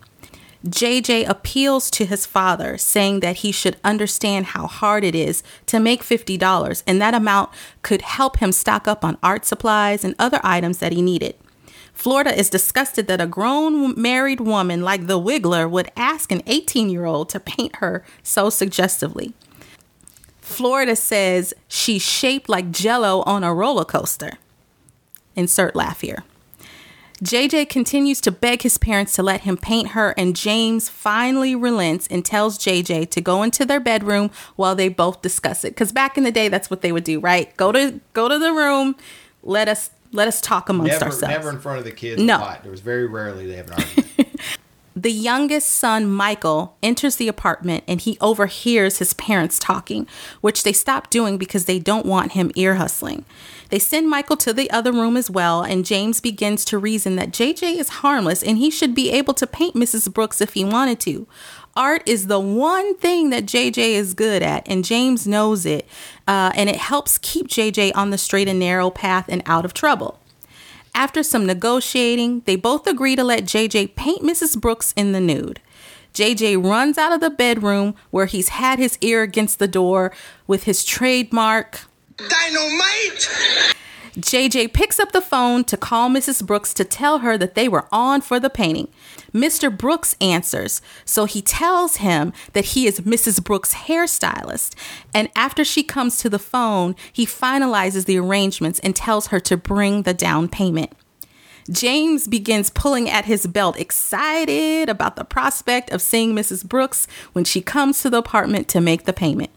JJ 0.66 1.30
appeals 1.30 1.92
to 1.92 2.08
his 2.08 2.26
father, 2.26 2.80
saying 2.80 3.20
that 3.20 3.38
he 3.38 3.52
should 3.52 3.78
understand 3.84 4.48
how 4.48 4.66
hard 4.66 5.04
it 5.04 5.14
is 5.14 5.44
to 5.68 5.80
make 5.80 6.02
$50, 6.02 6.82
and 6.88 7.00
that 7.00 7.14
amount 7.14 7.52
could 7.84 8.02
help 8.02 8.38
him 8.38 8.52
stock 8.52 8.88
up 8.88 9.06
on 9.06 9.20
art 9.22 9.46
supplies 9.46 10.04
and 10.04 10.16
other 10.18 10.40
items 10.44 10.80
that 10.80 10.94
he 10.94 11.02
needed. 11.04 11.36
Florida 11.94 12.38
is 12.38 12.50
disgusted 12.50 13.08
that 13.08 13.22
a 13.22 13.28
grown 13.28 14.00
married 14.00 14.40
woman 14.40 14.82
like 14.82 15.08
the 15.08 15.20
Wiggler 15.20 15.70
would 15.70 15.92
ask 15.96 16.32
an 16.32 16.42
18 16.48 16.90
year 16.90 17.06
old 17.06 17.30
to 17.30 17.40
paint 17.40 17.78
her 17.78 18.04
so 18.24 18.50
suggestively. 18.50 19.34
Florida 20.40 20.96
says 20.96 21.54
she's 21.68 22.02
shaped 22.02 22.50
like 22.50 22.72
jello 22.72 23.22
on 23.22 23.44
a 23.44 23.54
roller 23.54 23.86
coaster. 23.86 24.34
Insert 25.36 25.76
laugh 25.76 26.02
here. 26.02 26.24
JJ 27.24 27.70
continues 27.70 28.20
to 28.22 28.32
beg 28.32 28.64
his 28.64 28.80
parents 28.80 29.14
to 29.14 29.22
let 29.22 29.42
him 29.42 29.56
paint 29.56 29.90
her, 29.90 30.16
and 30.18 30.36
James 30.36 30.90
finally 30.90 31.54
relents 31.54 32.08
and 32.08 32.26
tells 32.26 32.58
JJ 32.58 33.12
to 33.12 33.22
go 33.22 33.44
into 33.44 33.64
their 33.64 33.80
bedroom 33.80 34.32
while 34.56 34.74
they 34.74 34.90
both 34.90 35.22
discuss 35.22 35.64
it. 35.64 35.70
Because 35.70 35.92
back 35.92 36.18
in 36.18 36.24
the 36.24 36.32
day, 36.32 36.48
that's 36.48 36.72
what 36.72 36.82
they 36.82 36.92
would 36.92 37.04
do, 37.04 37.20
right? 37.20 37.56
Go 37.58 37.72
to 37.72 38.00
go 38.14 38.28
to 38.28 38.40
the 38.40 38.52
room, 38.52 38.96
let 39.44 39.68
us 39.68 39.92
let 40.12 40.28
us 40.28 40.42
talk 40.42 40.70
amongst 40.70 40.94
never, 40.94 41.06
ourselves. 41.06 41.34
Never 41.34 41.50
in 41.50 41.60
front 41.60 41.80
of 41.80 41.86
the 41.86 41.92
kids. 41.92 42.22
No. 42.22 42.38
a 42.38 42.40
lot. 42.40 42.64
There 42.64 42.72
was 42.72 42.82
very 42.82 43.08
rarely 43.08 43.48
they 43.48 43.56
have 43.56 43.68
an 43.68 43.74
argument. 43.74 44.08
The 44.94 45.12
youngest 45.12 45.70
son, 45.70 46.12
Michael, 46.12 46.76
enters 46.84 47.16
the 47.16 47.30
apartment 47.30 47.86
and 47.88 48.02
he 48.02 48.18
overhears 48.20 48.98
his 48.98 49.14
parents 49.14 49.58
talking, 49.58 50.06
which 50.42 50.64
they 50.64 50.74
stop 50.74 51.10
doing 51.10 51.38
because 51.38 51.64
they 51.64 51.80
don't 51.80 52.06
want 52.06 52.34
him 52.34 52.52
ear 52.56 52.76
hustling. 52.76 53.24
They 53.70 53.80
send 53.80 54.10
Michael 54.10 54.36
to 54.38 54.52
the 54.52 54.70
other 54.70 54.92
room 54.92 55.16
as 55.16 55.30
well, 55.30 55.64
and 55.64 55.86
James 55.86 56.20
begins 56.20 56.66
to 56.66 56.78
reason 56.78 57.16
that 57.16 57.32
JJ 57.32 57.78
is 57.78 57.88
harmless 57.88 58.44
and 58.44 58.58
he 58.58 58.70
should 58.70 58.94
be 58.94 59.12
able 59.12 59.34
to 59.36 59.48
paint 59.48 59.76
Mrs. 59.76 60.14
Brooks 60.14 60.42
if 60.42 60.54
he 60.54 60.66
wanted 60.66 61.00
to. 61.02 61.26
Art 61.76 62.04
is 62.06 62.28
the 62.28 62.40
one 62.40 62.98
thing 62.98 63.30
that 63.30 63.46
JJ 63.46 63.78
is 63.78 64.14
good 64.14 64.44
at, 64.44 64.68
and 64.68 64.84
James 64.84 65.26
knows 65.26 65.66
it, 65.66 65.88
uh, 66.28 66.52
and 66.56 66.70
it 66.70 66.76
helps 66.76 67.18
keep 67.18 67.48
JJ 67.48 67.92
on 67.96 68.10
the 68.10 68.18
straight 68.18 68.48
and 68.48 68.60
narrow 68.60 68.90
path 68.90 69.26
and 69.30 69.42
out 69.46 69.64
of 69.64 69.74
trouble. 69.74 70.20
After 70.94 71.24
some 71.24 71.46
negotiating, 71.46 72.42
they 72.46 72.58
both 72.58 72.86
agree 72.86 73.16
to 73.16 73.24
let 73.24 73.46
JJ 73.46 73.96
paint 73.96 74.22
Mrs. 74.22 74.60
Brooks 74.60 74.94
in 74.98 75.14
the 75.14 75.22
nude. 75.22 75.62
JJ 76.14 76.62
runs 76.62 76.98
out 76.98 77.14
of 77.14 77.22
the 77.22 77.30
bedroom 77.30 77.96
where 78.10 78.26
he's 78.26 78.50
had 78.50 78.78
his 78.78 78.98
ear 79.00 79.22
against 79.22 79.60
the 79.60 79.68
door 79.68 80.12
with 80.48 80.64
his 80.64 80.84
trademark 80.84 81.82
Dynamite! 82.18 83.76
JJ 84.18 84.74
picks 84.74 85.00
up 85.00 85.14
the 85.14 85.22
phone 85.22 85.64
to 85.66 85.78
call 85.78 86.10
Mrs. 86.10 86.46
Brooks 86.46 86.74
to 86.74 86.84
tell 86.84 87.20
her 87.20 87.38
that 87.38 87.56
they 87.56 87.70
were 87.70 87.88
on 87.92 88.20
for 88.20 88.40
the 88.40 88.50
painting. 88.50 88.90
Mr. 89.34 89.76
Brooks 89.76 90.18
answers, 90.20 90.82
so 91.06 91.24
he 91.24 91.42
tells 91.42 91.98
him 91.98 92.34
that 92.52 92.66
he 92.66 92.88
is 92.88 93.02
Mrs. 93.02 93.42
Brooks' 93.42 93.74
hairstylist. 93.74 94.76
And 95.14 95.30
after 95.34 95.64
she 95.64 95.84
comes 95.84 96.18
to 96.18 96.30
the 96.30 96.40
phone, 96.40 96.96
he 97.14 97.26
finalizes 97.26 98.06
the 98.06 98.20
arrangements 98.20 98.80
and 98.80 98.96
tells 98.96 99.28
her 99.28 99.40
to 99.40 99.56
bring 99.56 100.02
the 100.02 100.14
down 100.14 100.50
payment. 100.50 100.92
James 101.70 102.28
begins 102.28 102.70
pulling 102.70 103.10
at 103.10 103.26
his 103.26 103.48
belt, 103.48 103.80
excited 103.80 104.90
about 104.90 105.16
the 105.16 105.24
prospect 105.24 105.90
of 105.92 106.02
seeing 106.02 106.34
Mrs. 106.34 106.66
Brooks 106.68 107.08
when 107.32 107.46
she 107.46 107.62
comes 107.62 108.02
to 108.02 108.10
the 108.10 108.18
apartment 108.18 108.68
to 108.70 108.82
make 108.82 109.06
the 109.06 109.14
payment. 109.14 109.52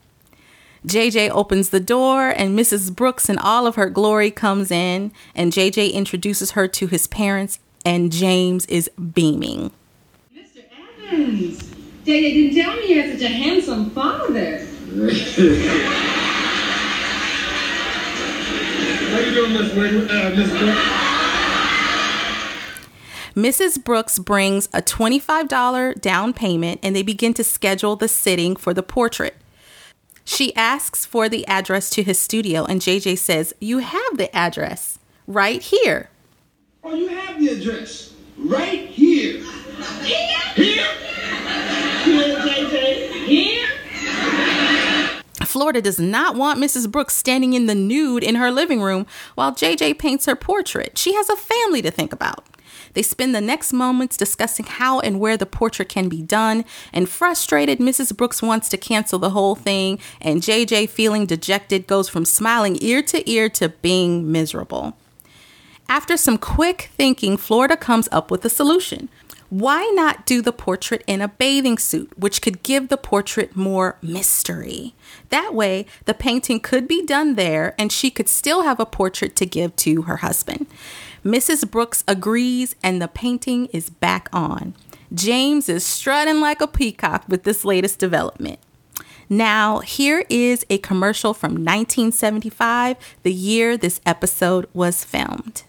JJ 0.87 1.31
opens 1.31 1.71
the 1.71 1.81
door 1.81 2.29
and 2.29 2.59
Mrs. 2.59 2.95
Brooks 2.95 3.31
in 3.31 3.39
all 3.39 3.67
of 3.67 3.77
her 3.77 3.89
glory 3.89 4.31
comes 4.31 4.71
in 4.71 5.13
and 5.35 5.53
JJ 5.53 5.93
introduces 5.93 6.51
her 6.53 6.69
to 6.69 6.87
his 6.87 7.07
parents 7.07 7.59
and 7.87 8.13
James 8.13 8.67
is 8.67 8.91
beaming. 8.91 9.71
Mr. 10.37 10.63
Evans, 11.07 11.63
JJ 12.05 12.05
didn't 12.05 12.63
tell 12.63 12.77
me 12.77 12.89
you 12.89 13.01
had 13.01 13.13
such 13.13 13.23
a 13.23 13.33
handsome 13.33 13.91
father. 13.91 14.59
How 19.11 19.21
you 19.21 19.31
doing, 19.33 19.53
Miss 19.53 19.75
Wiggle? 19.75 20.11
Uh, 20.11 20.31
Miss 20.31 20.51
Brooks? 20.51 21.05
Mrs. 23.35 23.83
Brooks 23.83 24.19
brings 24.19 24.69
a 24.73 24.83
$25 24.83 26.01
down 26.01 26.33
payment 26.33 26.79
and 26.83 26.95
they 26.95 27.03
begin 27.03 27.33
to 27.35 27.43
schedule 27.43 27.97
the 27.97 28.07
sitting 28.07 28.55
for 28.55 28.75
the 28.75 28.83
portrait. 28.83 29.35
She 30.25 30.55
asks 30.57 31.05
for 31.05 31.29
the 31.29 31.47
address 31.47 31.91
to 31.91 32.03
his 32.03 32.19
studio 32.19 32.65
and 32.65 32.81
JJ 32.81 33.19
says, 33.19 33.55
You 33.61 33.79
have 33.79 34.17
the 34.17 34.35
address 34.35 34.99
right 35.27 35.63
here. 35.63 36.09
Oh, 36.83 36.95
you 36.95 37.09
have 37.09 37.39
the 37.39 37.49
address 37.49 38.15
right 38.39 38.89
here. 38.89 39.43
Here? 40.03 40.39
Here? 40.55 40.87
Here, 42.05 42.39
JJ. 42.39 43.25
Here? 43.27 43.69
Florida 45.45 45.81
does 45.81 46.01
not 46.01 46.35
want 46.35 46.59
Mrs. 46.61 46.91
Brooks 46.91 47.15
standing 47.15 47.53
in 47.53 47.67
the 47.67 47.75
nude 47.77 48.25
in 48.25 48.35
her 48.35 48.51
living 48.51 48.83
room 48.83 49.07
while 49.37 49.53
JJ 49.53 49.99
paints 49.99 50.27
her 50.27 50.35
portrait. 50.35 50.99
She 50.99 51.15
has 51.15 51.29
a 51.29 51.37
family 51.37 51.81
to 51.83 51.93
think 51.93 52.13
about. 52.13 52.45
They 52.95 53.03
spend 53.03 53.35
the 53.35 53.41
next 53.41 53.73
moments 53.73 54.17
discussing 54.17 54.67
how 54.67 55.01
and 55.01 55.21
where 55.21 55.37
the 55.37 55.47
portrait 55.47 55.89
can 55.89 56.09
be 56.09 56.23
done, 56.23 56.65
and 56.93 57.09
frustrated, 57.09 57.79
Mrs. 57.79 58.17
Brooks 58.17 58.43
wants 58.43 58.69
to 58.71 58.77
cancel 58.77 59.19
the 59.19 59.31
whole 59.31 59.55
thing, 59.55 59.99
and 60.21 60.43
JJ, 60.43 60.89
feeling 60.89 61.27
dejected, 61.27 61.87
goes 61.87 62.09
from 62.09 62.25
smiling 62.25 62.79
ear 62.81 63.03
to 63.03 63.29
ear 63.31 63.49
to 63.51 63.69
being 63.69 64.31
miserable. 64.31 64.97
After 65.89 66.17
some 66.17 66.39
quick 66.39 66.91
thinking, 66.97 67.37
Florida 67.37 67.77
comes 67.77 68.09
up 68.11 68.31
with 68.31 68.45
a 68.45 68.51
solution. 68.51 69.09
Why 69.51 69.85
not 69.95 70.27
do 70.27 70.43
the 70.43 70.53
portrait 70.53 71.05
in 71.07 71.21
a 71.21 71.29
bathing 71.29 71.79
suit, 71.79 72.19
which 72.19 72.43
could 72.43 72.63
give 72.63 72.89
the 72.89 72.97
portrait 72.97 73.55
more 73.55 73.99
mystery? 74.03 74.95
That 75.29 75.55
way, 75.55 75.87
the 76.07 76.15
painting 76.15 76.59
could 76.59 76.89
be 76.89 77.05
done 77.05 77.35
there 77.35 77.75
and 77.79 77.93
she 77.93 78.11
could 78.11 78.29
still 78.29 78.63
have 78.63 78.81
a 78.81 78.87
portrait 78.87 79.37
to 79.37 79.47
give 79.47 79.77
to 79.77 80.03
her 80.03 80.17
husband. 80.19 80.67
Mrs. 81.25 81.71
Brooks 81.71 82.05
agrees 82.07 82.77
and 82.83 83.01
the 83.01 83.09
painting 83.09 83.67
is 83.67 83.89
back 83.89 84.29
on. 84.31 84.75
James 85.13 85.71
is 85.71 85.85
strutting 85.85 86.41
like 86.41 86.61
a 86.61 86.67
peacock 86.67 87.25
with 87.29 87.45
this 87.45 87.65
latest 87.65 87.99
development. 87.99 88.59
Now, 89.31 89.79
here 89.79 90.25
is 90.29 90.67
a 90.69 90.79
commercial 90.79 91.33
from 91.33 91.53
1975, 91.53 92.97
the 93.23 93.33
year 93.33 93.79
this 93.79 94.03
episode 94.05 94.69
was 94.75 95.03
filmed. 95.03 95.63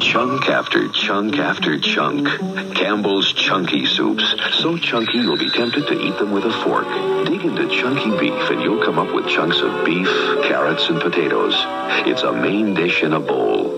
Chunk 0.00 0.48
after 0.48 0.88
chunk 0.88 1.38
after 1.38 1.78
chunk. 1.78 2.26
Campbell's 2.74 3.32
Chunky 3.32 3.86
Soups. 3.86 4.34
So 4.54 4.76
chunky 4.76 5.18
you'll 5.18 5.38
be 5.38 5.48
tempted 5.48 5.86
to 5.86 6.00
eat 6.00 6.18
them 6.18 6.32
with 6.32 6.44
a 6.44 6.52
fork. 6.64 6.86
Dig 7.26 7.44
into 7.44 7.68
chunky 7.68 8.10
beef 8.18 8.50
and 8.50 8.60
you'll 8.60 8.84
come 8.84 8.98
up 8.98 9.14
with 9.14 9.28
chunks 9.28 9.60
of 9.60 9.84
beef, 9.84 10.08
carrots, 10.42 10.88
and 10.88 11.00
potatoes. 11.00 11.54
It's 12.06 12.22
a 12.22 12.32
main 12.32 12.74
dish 12.74 13.04
in 13.04 13.12
a 13.12 13.20
bowl. 13.20 13.77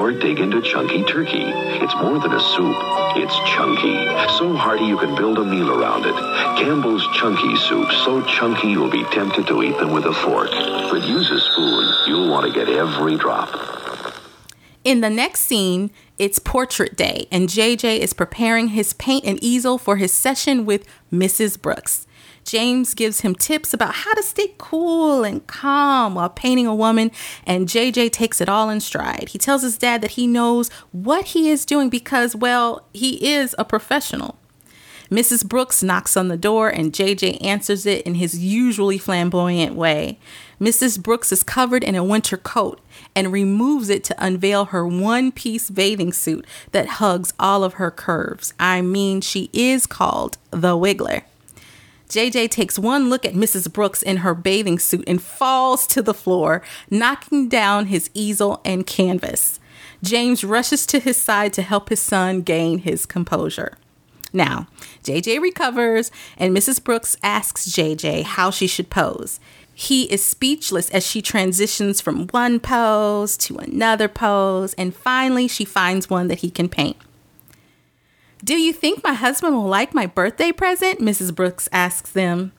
Or 0.00 0.12
dig 0.12 0.40
into 0.40 0.62
chunky 0.62 1.04
turkey. 1.04 1.44
It's 1.44 1.94
more 1.96 2.18
than 2.18 2.32
a 2.32 2.40
soup. 2.40 2.76
It's 3.16 3.36
chunky. 3.50 4.06
So 4.38 4.56
hearty 4.56 4.86
you 4.86 4.96
can 4.96 5.14
build 5.14 5.36
a 5.36 5.44
meal 5.44 5.70
around 5.70 6.06
it. 6.06 6.14
Campbell's 6.58 7.06
Chunky 7.18 7.54
Soup. 7.56 7.86
So 8.06 8.22
chunky 8.22 8.68
you'll 8.68 8.90
be 8.90 9.04
tempted 9.12 9.46
to 9.48 9.62
eat 9.62 9.76
them 9.76 9.92
with 9.92 10.06
a 10.06 10.14
fork. 10.14 10.48
But 10.50 11.04
use 11.04 11.30
a 11.30 11.38
spoon. 11.38 11.94
You'll 12.06 12.30
want 12.30 12.46
to 12.46 12.52
get 12.58 12.70
every 12.70 13.18
drop. 13.18 13.50
In 14.84 15.02
the 15.02 15.10
next 15.10 15.40
scene, 15.40 15.90
it's 16.16 16.38
portrait 16.38 16.96
day, 16.96 17.28
and 17.30 17.50
JJ 17.50 17.98
is 17.98 18.14
preparing 18.14 18.68
his 18.68 18.94
paint 18.94 19.26
and 19.26 19.38
easel 19.44 19.76
for 19.76 19.98
his 19.98 20.14
session 20.14 20.64
with 20.64 20.86
Mrs. 21.12 21.60
Brooks. 21.60 22.06
James 22.50 22.94
gives 22.94 23.20
him 23.20 23.36
tips 23.36 23.72
about 23.72 23.94
how 23.94 24.12
to 24.14 24.24
stay 24.24 24.52
cool 24.58 25.22
and 25.22 25.46
calm 25.46 26.16
while 26.16 26.28
painting 26.28 26.66
a 26.66 26.74
woman, 26.74 27.12
and 27.46 27.68
JJ 27.68 28.10
takes 28.10 28.40
it 28.40 28.48
all 28.48 28.68
in 28.68 28.80
stride. 28.80 29.28
He 29.28 29.38
tells 29.38 29.62
his 29.62 29.78
dad 29.78 30.02
that 30.02 30.12
he 30.12 30.26
knows 30.26 30.68
what 30.90 31.26
he 31.26 31.48
is 31.48 31.64
doing 31.64 31.88
because, 31.88 32.34
well, 32.34 32.84
he 32.92 33.32
is 33.32 33.54
a 33.56 33.64
professional. 33.64 34.36
Mrs. 35.12 35.48
Brooks 35.48 35.80
knocks 35.80 36.16
on 36.16 36.26
the 36.26 36.36
door 36.36 36.68
and 36.68 36.92
JJ 36.92 37.44
answers 37.44 37.86
it 37.86 38.04
in 38.04 38.16
his 38.16 38.36
usually 38.36 38.98
flamboyant 38.98 39.76
way. 39.76 40.18
Mrs. 40.60 41.00
Brooks 41.00 41.30
is 41.30 41.44
covered 41.44 41.84
in 41.84 41.94
a 41.94 42.02
winter 42.02 42.36
coat 42.36 42.80
and 43.14 43.32
removes 43.32 43.88
it 43.88 44.02
to 44.04 44.24
unveil 44.24 44.66
her 44.66 44.84
one 44.84 45.30
piece 45.30 45.70
bathing 45.70 46.12
suit 46.12 46.44
that 46.72 46.98
hugs 46.98 47.32
all 47.38 47.62
of 47.62 47.74
her 47.74 47.92
curves. 47.92 48.54
I 48.58 48.82
mean, 48.82 49.20
she 49.20 49.50
is 49.52 49.86
called 49.86 50.36
the 50.50 50.76
Wiggler. 50.76 51.22
JJ 52.10 52.50
takes 52.50 52.76
one 52.76 53.08
look 53.08 53.24
at 53.24 53.34
Mrs. 53.34 53.72
Brooks 53.72 54.02
in 54.02 54.18
her 54.18 54.34
bathing 54.34 54.80
suit 54.80 55.04
and 55.06 55.22
falls 55.22 55.86
to 55.86 56.02
the 56.02 56.12
floor, 56.12 56.60
knocking 56.90 57.48
down 57.48 57.86
his 57.86 58.10
easel 58.14 58.60
and 58.64 58.84
canvas. 58.84 59.60
James 60.02 60.42
rushes 60.42 60.86
to 60.86 60.98
his 60.98 61.16
side 61.16 61.52
to 61.52 61.62
help 61.62 61.88
his 61.88 62.00
son 62.00 62.42
gain 62.42 62.78
his 62.80 63.06
composure. 63.06 63.78
Now, 64.32 64.66
JJ 65.04 65.40
recovers, 65.40 66.10
and 66.36 66.56
Mrs. 66.56 66.82
Brooks 66.82 67.16
asks 67.22 67.68
JJ 67.68 68.24
how 68.24 68.50
she 68.50 68.66
should 68.66 68.90
pose. 68.90 69.38
He 69.72 70.04
is 70.12 70.24
speechless 70.24 70.90
as 70.90 71.06
she 71.06 71.22
transitions 71.22 72.00
from 72.00 72.26
one 72.28 72.58
pose 72.58 73.36
to 73.38 73.56
another 73.56 74.08
pose, 74.08 74.74
and 74.74 74.94
finally, 74.94 75.46
she 75.46 75.64
finds 75.64 76.10
one 76.10 76.26
that 76.26 76.40
he 76.40 76.50
can 76.50 76.68
paint. 76.68 76.96
Do 78.42 78.58
you 78.58 78.72
think 78.72 79.04
my 79.04 79.12
husband 79.12 79.54
will 79.54 79.66
like 79.68 79.92
my 79.92 80.06
birthday 80.06 80.50
present? 80.50 80.98
Mrs. 80.98 81.34
Brooks 81.34 81.68
asks 81.72 82.10
them. 82.10 82.52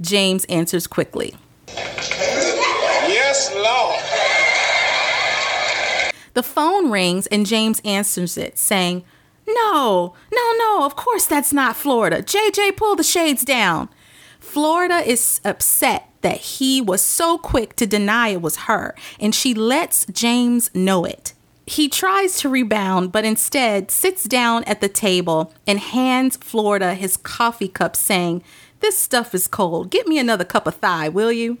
James 0.00 0.44
answers 0.46 0.88
quickly. 0.88 1.34
Yes, 1.68 3.54
Lord. 3.54 4.00
The 6.34 6.42
phone 6.42 6.90
rings 6.90 7.26
and 7.28 7.46
James 7.46 7.80
answers 7.84 8.36
it, 8.36 8.58
saying, 8.58 9.04
No, 9.46 10.14
no, 10.32 10.52
no, 10.58 10.84
of 10.84 10.96
course 10.96 11.26
that's 11.26 11.52
not 11.52 11.76
Florida. 11.76 12.22
JJ, 12.22 12.76
pull 12.76 12.96
the 12.96 13.04
shades 13.04 13.44
down. 13.44 13.88
Florida 14.40 14.96
is 15.08 15.40
upset 15.44 16.08
that 16.22 16.38
he 16.38 16.80
was 16.80 17.02
so 17.02 17.38
quick 17.38 17.76
to 17.76 17.86
deny 17.86 18.28
it 18.28 18.42
was 18.42 18.56
her, 18.56 18.96
and 19.20 19.34
she 19.34 19.54
lets 19.54 20.06
James 20.06 20.70
know 20.74 21.04
it. 21.04 21.34
He 21.70 21.88
tries 21.88 22.36
to 22.40 22.48
rebound, 22.48 23.12
but 23.12 23.24
instead 23.24 23.92
sits 23.92 24.24
down 24.24 24.64
at 24.64 24.80
the 24.80 24.88
table 24.88 25.54
and 25.68 25.78
hands 25.78 26.36
Florida 26.36 26.94
his 26.94 27.16
coffee 27.16 27.68
cup, 27.68 27.94
saying, 27.94 28.42
This 28.80 28.98
stuff 28.98 29.36
is 29.36 29.46
cold. 29.46 29.88
Get 29.88 30.08
me 30.08 30.18
another 30.18 30.44
cup 30.44 30.66
of 30.66 30.74
thigh, 30.74 31.08
will 31.08 31.30
you? 31.30 31.58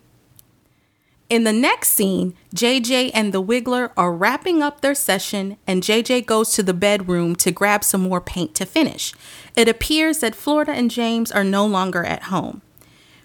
In 1.28 1.44
the 1.44 1.52
next 1.52 1.90
scene, 1.90 2.34
JJ 2.52 3.12
and 3.14 3.32
the 3.32 3.40
Wiggler 3.40 3.92
are 3.96 4.12
wrapping 4.12 4.64
up 4.64 4.80
their 4.80 4.96
session, 4.96 5.58
and 5.64 5.80
JJ 5.80 6.26
goes 6.26 6.50
to 6.54 6.64
the 6.64 6.74
bedroom 6.74 7.36
to 7.36 7.52
grab 7.52 7.84
some 7.84 8.00
more 8.00 8.20
paint 8.20 8.56
to 8.56 8.66
finish. 8.66 9.14
It 9.54 9.68
appears 9.68 10.18
that 10.18 10.34
Florida 10.34 10.72
and 10.72 10.90
James 10.90 11.30
are 11.30 11.44
no 11.44 11.64
longer 11.64 12.02
at 12.02 12.24
home. 12.24 12.62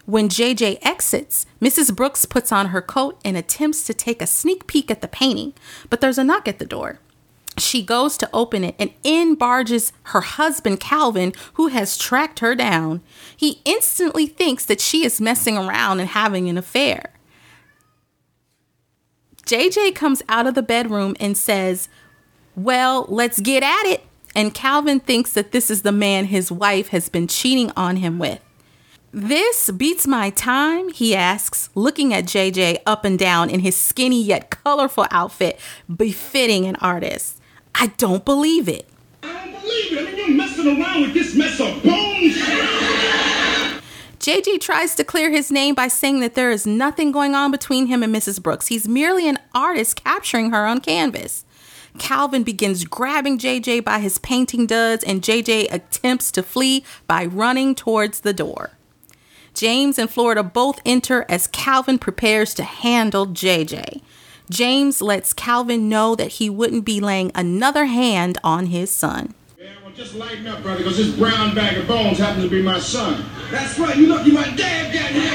When 0.05 0.29
JJ 0.29 0.79
exits, 0.83 1.47
Mrs. 1.59 1.95
Brooks 1.95 2.25
puts 2.25 2.51
on 2.51 2.67
her 2.67 2.81
coat 2.81 3.19
and 3.25 3.35
attempts 3.35 3.85
to 3.85 3.93
take 3.93 4.21
a 4.21 4.27
sneak 4.27 4.67
peek 4.67 4.91
at 4.91 5.01
the 5.01 5.07
painting, 5.07 5.53
but 5.89 5.99
there's 5.99 6.19
a 6.19 6.23
knock 6.23 6.47
at 6.47 6.59
the 6.59 6.65
door. 6.65 6.99
She 7.57 7.81
goes 7.81 8.17
to 8.17 8.29
open 8.33 8.63
it 8.63 8.75
and 8.77 8.91
in 9.03 9.35
barges 9.35 9.93
her 10.03 10.21
husband 10.21 10.79
Calvin, 10.79 11.33
who 11.53 11.67
has 11.67 11.97
tracked 11.97 12.39
her 12.39 12.53
down. 12.53 13.01
He 13.35 13.61
instantly 13.65 14.27
thinks 14.27 14.65
that 14.65 14.81
she 14.81 15.05
is 15.05 15.21
messing 15.21 15.57
around 15.57 15.99
and 15.99 16.09
having 16.09 16.49
an 16.49 16.57
affair. 16.57 17.11
JJ 19.45 19.95
comes 19.95 20.21
out 20.27 20.47
of 20.47 20.53
the 20.53 20.63
bedroom 20.63 21.15
and 21.19 21.37
says, 21.37 21.87
Well, 22.55 23.05
let's 23.09 23.39
get 23.39 23.63
at 23.63 23.85
it. 23.85 24.03
And 24.35 24.53
Calvin 24.53 24.99
thinks 24.99 25.31
that 25.33 25.51
this 25.51 25.69
is 25.69 25.83
the 25.83 25.91
man 25.93 26.25
his 26.25 26.51
wife 26.51 26.89
has 26.89 27.09
been 27.09 27.27
cheating 27.27 27.71
on 27.77 27.97
him 27.97 28.19
with. 28.19 28.44
This 29.17 29.71
beats 29.71 30.05
my 30.05 30.29
time, 30.29 30.89
he 30.89 31.15
asks, 31.15 31.69
looking 31.73 32.13
at 32.13 32.25
JJ 32.25 32.79
up 32.85 33.05
and 33.05 33.17
down 33.17 33.49
in 33.49 33.61
his 33.61 33.73
skinny 33.73 34.21
yet 34.21 34.49
colorful 34.49 35.07
outfit, 35.09 35.57
befitting 35.87 36.65
an 36.65 36.75
artist. 36.81 37.39
I 37.73 37.87
don't 37.95 38.25
believe 38.25 38.67
it. 38.67 38.89
I 39.23 39.31
don't 39.31 39.61
believe 39.61 39.93
it. 39.93 39.99
I 39.99 40.03
mean, 40.03 40.17
you're 40.17 40.35
messing 40.35 40.67
around 40.67 41.03
with 41.03 41.13
this 41.13 41.33
mess 41.33 41.61
of 41.61 41.81
bones. 41.81 42.35
JJ 44.19 44.59
tries 44.59 44.95
to 44.95 45.05
clear 45.05 45.31
his 45.31 45.49
name 45.49 45.75
by 45.75 45.87
saying 45.87 46.19
that 46.19 46.35
there 46.35 46.51
is 46.51 46.67
nothing 46.67 47.13
going 47.13 47.35
on 47.35 47.51
between 47.51 47.87
him 47.87 48.03
and 48.03 48.13
Mrs. 48.13 48.43
Brooks. 48.43 48.67
He's 48.67 48.85
merely 48.85 49.29
an 49.29 49.39
artist 49.53 50.03
capturing 50.03 50.51
her 50.51 50.65
on 50.65 50.81
canvas. 50.81 51.45
Calvin 51.97 52.43
begins 52.43 52.83
grabbing 52.83 53.39
JJ 53.39 53.85
by 53.85 53.99
his 53.99 54.19
painting 54.19 54.67
duds, 54.67 55.05
and 55.05 55.21
JJ 55.21 55.71
attempts 55.71 56.31
to 56.31 56.43
flee 56.43 56.83
by 57.07 57.23
running 57.25 57.75
towards 57.75 58.19
the 58.19 58.33
door. 58.33 58.71
James 59.55 59.97
and 59.97 60.09
Florida 60.09 60.43
both 60.43 60.81
enter 60.85 61.25
as 61.29 61.47
Calvin 61.47 61.97
prepares 61.97 62.53
to 62.53 62.63
handle 62.63 63.25
JJ. 63.25 64.01
James 64.49 65.01
lets 65.01 65.31
Calvin 65.31 65.87
know 65.87 66.13
that 66.13 66.33
he 66.33 66.49
wouldn't 66.49 66.83
be 66.83 66.99
laying 66.99 67.31
another 67.33 67.85
hand 67.85 68.37
on 68.43 68.65
his 68.67 68.91
son. 68.91 69.33
Yeah, 69.57 69.71
well, 69.81 69.93
just 69.93 70.13
lighten 70.13 70.45
up, 70.45 70.61
brother, 70.61 70.79
because 70.79 70.97
this 70.97 71.15
brown 71.15 71.55
bag 71.55 71.77
of 71.77 71.87
bones 71.87 72.19
happens 72.19 72.43
to 72.43 72.49
be 72.49 72.61
my 72.61 72.79
son. 72.79 73.25
That's 73.49 73.79
right. 73.79 73.95
You 73.95 74.07
lucky 74.07 74.31
my 74.31 74.53
dad 74.55 74.93
got 74.93 75.11
here. 75.11 75.33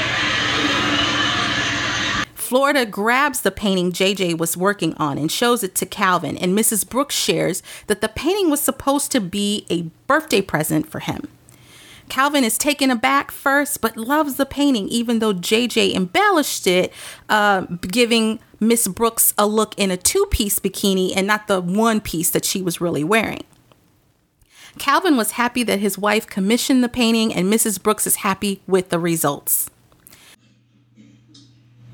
Florida 2.35 2.85
grabs 2.85 3.41
the 3.41 3.51
painting 3.51 3.91
JJ 3.91 4.37
was 4.37 4.57
working 4.57 4.95
on 4.95 5.17
and 5.17 5.33
shows 5.33 5.65
it 5.65 5.75
to 5.77 5.87
Calvin, 5.87 6.37
and 6.37 6.57
Mrs. 6.57 6.87
Brooks 6.87 7.15
shares 7.15 7.63
that 7.87 8.03
the 8.03 8.09
painting 8.09 8.51
was 8.51 8.61
supposed 8.61 9.11
to 9.13 9.21
be 9.21 9.67
a 9.71 9.83
birthday 10.07 10.43
present 10.43 10.91
for 10.91 10.99
him. 10.99 11.29
Calvin 12.11 12.45
is 12.45 12.59
taken 12.59 12.91
aback 12.91 13.31
first, 13.31 13.81
but 13.81 13.97
loves 13.97 14.35
the 14.35 14.45
painting, 14.45 14.89
even 14.89 15.21
though 15.21 15.33
JJ 15.33 15.95
embellished 15.95 16.67
it, 16.67 16.93
uh, 17.29 17.63
giving 17.81 18.41
Miss 18.59 18.89
Brooks 18.89 19.33
a 19.39 19.47
look 19.47 19.75
in 19.79 19.91
a 19.91 19.97
two 19.97 20.27
piece 20.31 20.59
bikini 20.59 21.13
and 21.17 21.27
not 21.27 21.47
the 21.47 21.61
one 21.61 22.01
piece 22.01 22.31
that 22.31 22.45
she 22.45 22.61
was 22.61 22.81
really 22.81 23.05
wearing. 23.05 23.45
Calvin 24.79 25.17
was 25.17 25.33
happy 25.33 25.63
that 25.63 25.79
his 25.79 25.97
wife 25.97 26.27
commissioned 26.27 26.85
the 26.85 26.89
painting, 26.89 27.33
and 27.33 27.53
Mrs. 27.53 27.83
Brooks 27.83 28.07
is 28.07 28.17
happy 28.17 28.61
with 28.67 28.91
the 28.91 28.99
results. 28.99 29.71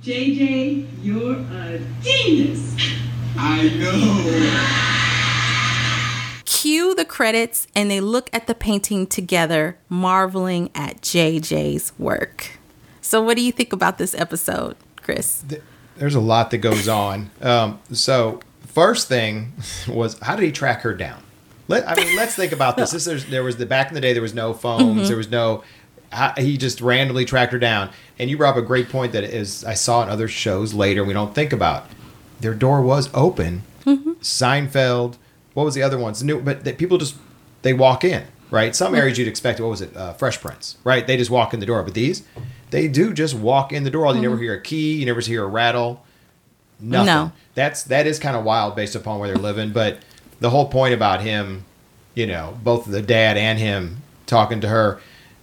JJ, 0.02 0.86
you're 1.02 1.36
a 1.36 1.80
genius. 2.02 2.76
I 3.36 3.68
know. 3.78 4.95
The 6.96 7.04
credits, 7.04 7.66
and 7.74 7.90
they 7.90 8.00
look 8.00 8.30
at 8.32 8.46
the 8.46 8.54
painting 8.54 9.06
together, 9.06 9.76
marveling 9.90 10.70
at 10.74 11.02
JJ's 11.02 11.92
work. 11.98 12.52
So, 13.02 13.22
what 13.22 13.36
do 13.36 13.42
you 13.42 13.52
think 13.52 13.74
about 13.74 13.98
this 13.98 14.14
episode, 14.14 14.76
Chris? 14.96 15.44
There's 15.96 16.14
a 16.14 16.20
lot 16.20 16.50
that 16.52 16.58
goes 16.58 16.88
on. 16.88 17.30
Um, 17.42 17.80
so, 17.92 18.40
first 18.66 19.08
thing 19.08 19.52
was 19.88 20.18
how 20.20 20.36
did 20.36 20.46
he 20.46 20.52
track 20.52 20.80
her 20.80 20.94
down? 20.94 21.22
Let 21.68 21.86
I 21.86 21.96
mean, 21.96 22.16
let's 22.16 22.34
think 22.34 22.52
about 22.52 22.78
this. 22.78 22.92
This 22.92 23.24
there 23.24 23.44
was 23.44 23.58
the 23.58 23.66
back 23.66 23.88
in 23.88 23.94
the 23.94 24.00
day. 24.00 24.14
There 24.14 24.22
was 24.22 24.34
no 24.34 24.54
phones. 24.54 25.08
There 25.08 25.16
was 25.16 25.30
no. 25.30 25.64
He 26.38 26.56
just 26.56 26.80
randomly 26.80 27.24
tracked 27.26 27.52
her 27.52 27.58
down. 27.58 27.90
And 28.18 28.30
you 28.30 28.38
brought 28.38 28.56
up 28.56 28.62
a 28.62 28.66
great 28.66 28.88
point 28.88 29.12
that 29.12 29.24
is 29.24 29.64
I 29.64 29.74
saw 29.74 30.02
in 30.02 30.08
other 30.08 30.28
shows 30.28 30.72
later. 30.72 31.04
We 31.04 31.12
don't 31.12 31.34
think 31.34 31.52
about. 31.52 31.86
Their 32.40 32.54
door 32.54 32.80
was 32.80 33.10
open. 33.12 33.64
Seinfeld. 33.84 35.16
What 35.56 35.64
was 35.64 35.74
the 35.74 35.82
other 35.82 35.96
ones? 35.96 36.22
New, 36.22 36.42
but 36.42 36.64
that 36.64 36.76
people 36.76 36.98
just 36.98 37.16
they 37.62 37.72
walk 37.72 38.04
in. 38.04 38.24
Right. 38.50 38.76
Some 38.76 38.94
areas 38.94 39.16
you'd 39.16 39.26
expect. 39.26 39.58
What 39.58 39.70
was 39.70 39.80
it? 39.80 39.96
Uh, 39.96 40.12
Fresh 40.12 40.42
Prince. 40.42 40.76
Right. 40.84 41.06
They 41.06 41.16
just 41.16 41.30
walk 41.30 41.54
in 41.54 41.60
the 41.60 41.66
door. 41.66 41.82
But 41.82 41.94
these, 41.94 42.24
they 42.68 42.88
do 42.88 43.14
just 43.14 43.34
walk 43.34 43.72
in 43.72 43.82
the 43.82 43.90
door. 43.90 44.14
You 44.14 44.20
never 44.20 44.36
hear 44.36 44.52
a 44.52 44.60
key. 44.60 44.96
You 44.96 45.06
never 45.06 45.20
hear 45.22 45.44
a 45.44 45.46
rattle. 45.46 46.04
Nothing. 46.78 47.06
No. 47.06 47.32
That's 47.54 47.84
that 47.84 48.06
is 48.06 48.18
kind 48.18 48.36
of 48.36 48.44
wild 48.44 48.76
based 48.76 48.94
upon 48.94 49.18
where 49.18 49.28
they're 49.28 49.38
living. 49.38 49.72
But 49.72 50.00
the 50.40 50.50
whole 50.50 50.68
point 50.68 50.92
about 50.92 51.22
him, 51.22 51.64
you 52.14 52.26
know, 52.26 52.58
both 52.62 52.84
the 52.84 53.00
dad 53.00 53.38
and 53.38 53.58
him 53.58 54.02
talking 54.26 54.60
to 54.60 54.68
her, 54.68 55.00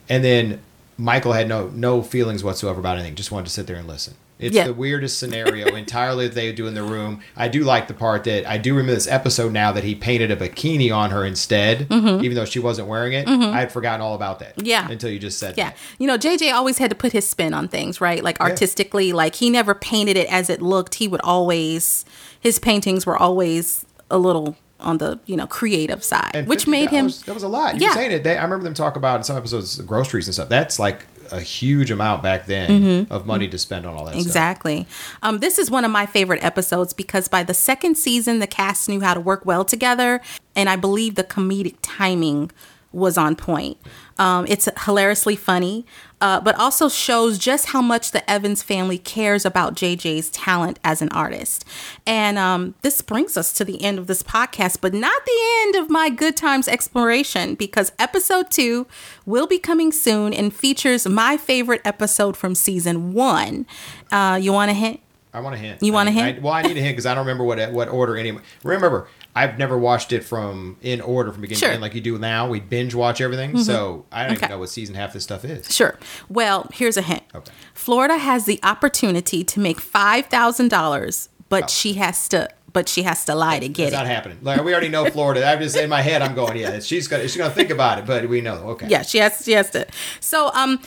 and 0.09 0.23
then 0.23 0.61
Michael 0.95 1.33
had 1.33 1.47
no 1.47 1.69
no 1.69 2.03
feelings 2.03 2.43
whatsoever 2.43 2.79
about 2.79 2.97
anything. 2.97 3.15
Just 3.15 3.31
wanted 3.31 3.45
to 3.45 3.51
sit 3.51 3.65
there 3.65 3.77
and 3.77 3.87
listen. 3.87 4.13
It's 4.39 4.55
Yeah. 4.55 4.65
the 4.67 4.73
weirdest 4.73 5.19
scenario 5.19 5.67
entirely 5.75 6.27
that 6.27 6.33
they 6.35 6.51
do 6.51 6.67
in 6.67 6.73
the 6.73 6.83
room. 6.83 7.21
I 7.37 7.47
do 7.47 7.63
like 7.63 7.87
the 7.87 7.93
part 7.93 8.23
that 8.25 8.49
I 8.49 8.57
do 8.57 8.73
remember 8.73 8.93
this 8.95 9.07
episode 9.07 9.53
now 9.53 9.71
that 9.71 9.83
he 9.83 9.95
painted 9.95 10.31
a 10.31 10.35
bikini 10.35 10.93
on 10.93 11.11
her 11.11 11.23
instead, 11.25 11.87
even 11.91 12.33
though 12.35 12.45
she 12.45 12.59
wasn't 12.59 12.87
wearing 12.87 13.13
it. 13.13 13.27
I 13.27 13.59
had 13.59 13.71
forgotten 13.71 14.01
all 14.01 14.15
about 14.15 14.39
that. 14.39 14.57
Mm-hmm. 14.57 14.65
Yeah. 14.67 14.89
Until 14.89 15.09
you 15.11 15.19
just 15.19 15.39
said 15.39 15.55
Yeah. 15.57 15.69
that. 15.69 15.77
You 15.99 16.07
know, 16.07 16.17
JJ 16.17 16.51
always 16.53 16.77
had 16.79 16.89
to 16.89 16.95
put 16.95 17.11
his 17.13 17.27
spin 17.27 17.53
on 17.53 17.67
things, 17.67 18.01
right? 18.01 18.23
Like 18.23 18.39
artistically, 18.41 19.13
like 19.13 19.35
he 19.35 19.49
never 19.49 19.73
painted 19.73 20.17
it 20.17 20.27
as 20.31 20.49
it 20.49 20.61
looked. 20.61 20.95
He 20.95 21.07
would 21.07 21.21
always, 21.21 22.03
his 22.39 22.59
paintings 22.59 23.05
were 23.05 23.17
always 23.17 23.85
a 24.11 24.17
little 24.17 24.57
on 24.79 24.97
the, 24.97 25.17
you 25.25 25.37
know, 25.37 25.47
creative 25.47 26.03
side, 26.03 26.31
And 26.33 26.45
which 26.47 26.67
made 26.67 26.89
him. 26.89 27.07
$50, 27.07 27.25
that 27.25 27.33
was 27.33 27.43
a 27.43 27.47
lot. 27.47 27.75
You 27.79 27.87
Yeah. 27.87 27.93
saying 27.93 28.11
it. 28.11 28.23
They, 28.25 28.37
I 28.37 28.43
remember 28.43 28.65
them 28.65 28.73
talk 28.73 28.97
about 28.97 29.17
in 29.17 29.23
some 29.23 29.37
episodes 29.37 29.79
groceries 29.81 30.27
and 30.27 30.33
stuff. 30.33 30.49
That's 30.49 30.77
like 30.77 31.05
a 31.33 31.41
huge 31.41 31.91
amount 31.91 32.21
back 32.21 32.45
then 32.45 33.07
of 33.09 33.25
money 33.25 33.47
to 33.47 33.57
spend 33.57 33.85
on 33.85 33.95
all 33.95 34.05
that 34.05 34.11
stuff. 34.11 34.21
Mm-hmm. 34.21 34.27
Exactly. 34.27 34.87
Um, 35.23 35.39
this 35.39 35.57
is 35.57 35.71
one 35.71 35.83
of 35.83 35.91
my 35.91 36.05
favorite 36.05 36.43
episodes 36.43 36.93
because 36.93 37.27
by 37.27 37.43
the 37.43 37.53
second 37.53 37.97
season, 37.97 38.39
the 38.39 38.47
cast 38.47 38.87
knew 38.87 39.01
how 39.01 39.13
to 39.13 39.19
work 39.19 39.45
well 39.45 39.65
together, 39.65 40.21
and 40.55 40.69
I 40.69 40.75
believe 40.75 41.15
the 41.15 41.23
comedic 41.23 41.75
timing 41.81 42.51
was 42.93 43.17
on 43.17 43.35
point. 43.35 43.77
Um, 44.17 44.45
it's 44.47 44.69
hilariously 44.85 45.35
funny, 45.35 45.85
uh, 46.21 46.39
but 46.39 46.57
also 46.59 46.87
shows 46.87 47.37
just 47.37 47.67
how 47.67 47.81
much 47.81 48.11
the 48.11 48.29
Evans 48.29 48.61
family 48.61 48.97
cares 48.97 49.45
about 49.45 49.75
JJ's 49.75 50.29
talent 50.29 50.79
as 50.83 51.01
an 51.01 51.09
artist. 51.09 51.65
And 52.05 52.37
um, 52.37 52.75
this 52.83 53.01
brings 53.01 53.35
us 53.35 53.51
to 53.53 53.65
the 53.65 53.83
end 53.83 53.99
of 53.99 54.07
this 54.07 54.21
podcast, 54.21 54.77
but 54.81 54.93
not 54.93 55.25
the 55.25 55.41
end 55.61 55.75
of 55.75 55.89
my 55.89 56.09
good 56.09 56.37
times 56.37 56.67
exploration 56.67 57.55
because 57.55 57.91
episode 57.97 58.51
two 58.51 58.87
will 59.25 59.47
be 59.47 59.57
coming 59.57 59.91
soon 59.91 60.33
and 60.33 60.53
features 60.53 61.07
my 61.07 61.35
favorite 61.35 61.81
episode 61.83 62.37
from 62.37 62.55
season 62.55 63.13
one. 63.13 63.65
Uh, 64.11 64.39
you 64.41 64.53
want 64.53 64.69
a 64.69 64.75
hint? 64.75 64.99
I 65.33 65.39
want 65.39 65.55
a 65.55 65.57
hint. 65.57 65.81
You 65.81 65.93
want 65.93 66.09
I 66.09 66.11
a 66.11 66.13
hint? 66.13 66.37
I, 66.37 66.41
well, 66.41 66.53
I 66.53 66.61
need 66.61 66.77
a 66.77 66.81
hint 66.81 66.93
because 66.93 67.07
I 67.07 67.15
don't 67.15 67.25
remember 67.25 67.43
what 67.43 67.71
what 67.71 67.89
order 67.89 68.15
any. 68.15 68.37
Remember, 68.63 69.07
I've 69.35 69.57
never 69.57 69.77
watched 69.77 70.13
it 70.13 70.23
from 70.23 70.77
in 70.81 71.01
order 71.01 71.31
from 71.31 71.41
beginning 71.41 71.59
Sure. 71.59 71.69
to 71.69 71.73
end 71.73 71.81
like 71.81 71.95
you 71.95 72.01
do 72.01 72.17
now. 72.19 72.47
We 72.47 72.59
binge 72.59 72.93
watch 72.93 73.19
everything, 73.19 73.57
so 73.63 74.05
I 74.11 74.23
don't 74.23 74.33
Okay. 74.37 74.45
even 74.45 74.49
know 74.49 74.59
what 74.59 74.69
season 74.69 74.93
half 74.95 75.13
this 75.13 75.23
stuff 75.23 75.43
is. 75.43 75.73
Sure. 75.75 75.97
Well, 76.29 76.69
here's 76.73 76.97
a 76.97 77.01
hint. 77.01 77.23
Okay. 77.33 77.51
Florida 77.73 78.17
has 78.17 78.45
the 78.45 78.59
opportunity 78.61 79.43
to 79.43 79.59
make 79.59 79.79
five 79.79 80.27
thousand 80.27 80.67
dollars, 80.69 81.29
but 81.49 81.63
Oh. 81.63 81.67
she 81.67 81.93
has 81.93 82.27
to. 82.29 82.49
But 82.73 82.89
she 82.89 83.03
has 83.03 83.23
to 83.25 83.35
lie 83.35 83.59
to 83.59 83.67
get 83.69 83.83
it. 83.83 83.85
It's 83.89 83.93
it. 83.93 83.97
not 83.97 84.07
happening. 84.07 84.39
Like 84.41 84.63
we 84.63 84.71
already 84.71 84.89
know 84.89 85.05
Florida. 85.09 85.45
I'm 85.45 85.59
just 85.61 85.75
in 85.77 85.89
my 85.91 86.01
head. 86.01 86.23
I'm 86.23 86.33
going, 86.33 86.57
yeah. 86.57 86.79
She's 86.79 87.07
gonna 87.07 87.21
she's 87.23 87.37
gonna 87.37 87.53
think 87.53 87.69
about 87.69 87.99
it, 87.99 88.05
but 88.07 88.27
we 88.27 88.41
know. 88.41 88.55
Okay. 88.69 88.87
Yeah, 88.87 89.03
she 89.03 89.19
has. 89.19 89.43
She 89.45 89.51
has 89.51 89.69
to. 89.71 89.85
So, 90.19 90.49
um, 90.55 90.79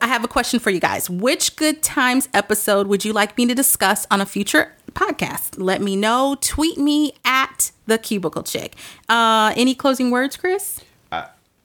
I 0.00 0.06
have 0.08 0.24
a 0.24 0.28
question 0.28 0.60
for 0.60 0.70
you 0.70 0.80
guys. 0.80 1.10
Which 1.10 1.54
Good 1.56 1.82
Times 1.82 2.28
episode 2.32 2.86
would 2.86 3.04
you 3.04 3.12
like 3.12 3.36
me 3.36 3.44
to 3.48 3.54
discuss 3.54 4.06
on 4.10 4.22
a 4.22 4.26
future 4.26 4.72
podcast? 4.96 5.54
Let 5.58 5.80
me 5.80 5.94
know. 5.94 6.36
Tweet 6.40 6.78
me 6.78 7.12
at 7.24 7.70
the 7.86 7.98
Cubicle 7.98 8.42
Chick. 8.42 8.74
Uh, 9.08 9.52
any 9.56 9.74
closing 9.74 10.10
words, 10.10 10.36
Chris? 10.36 10.82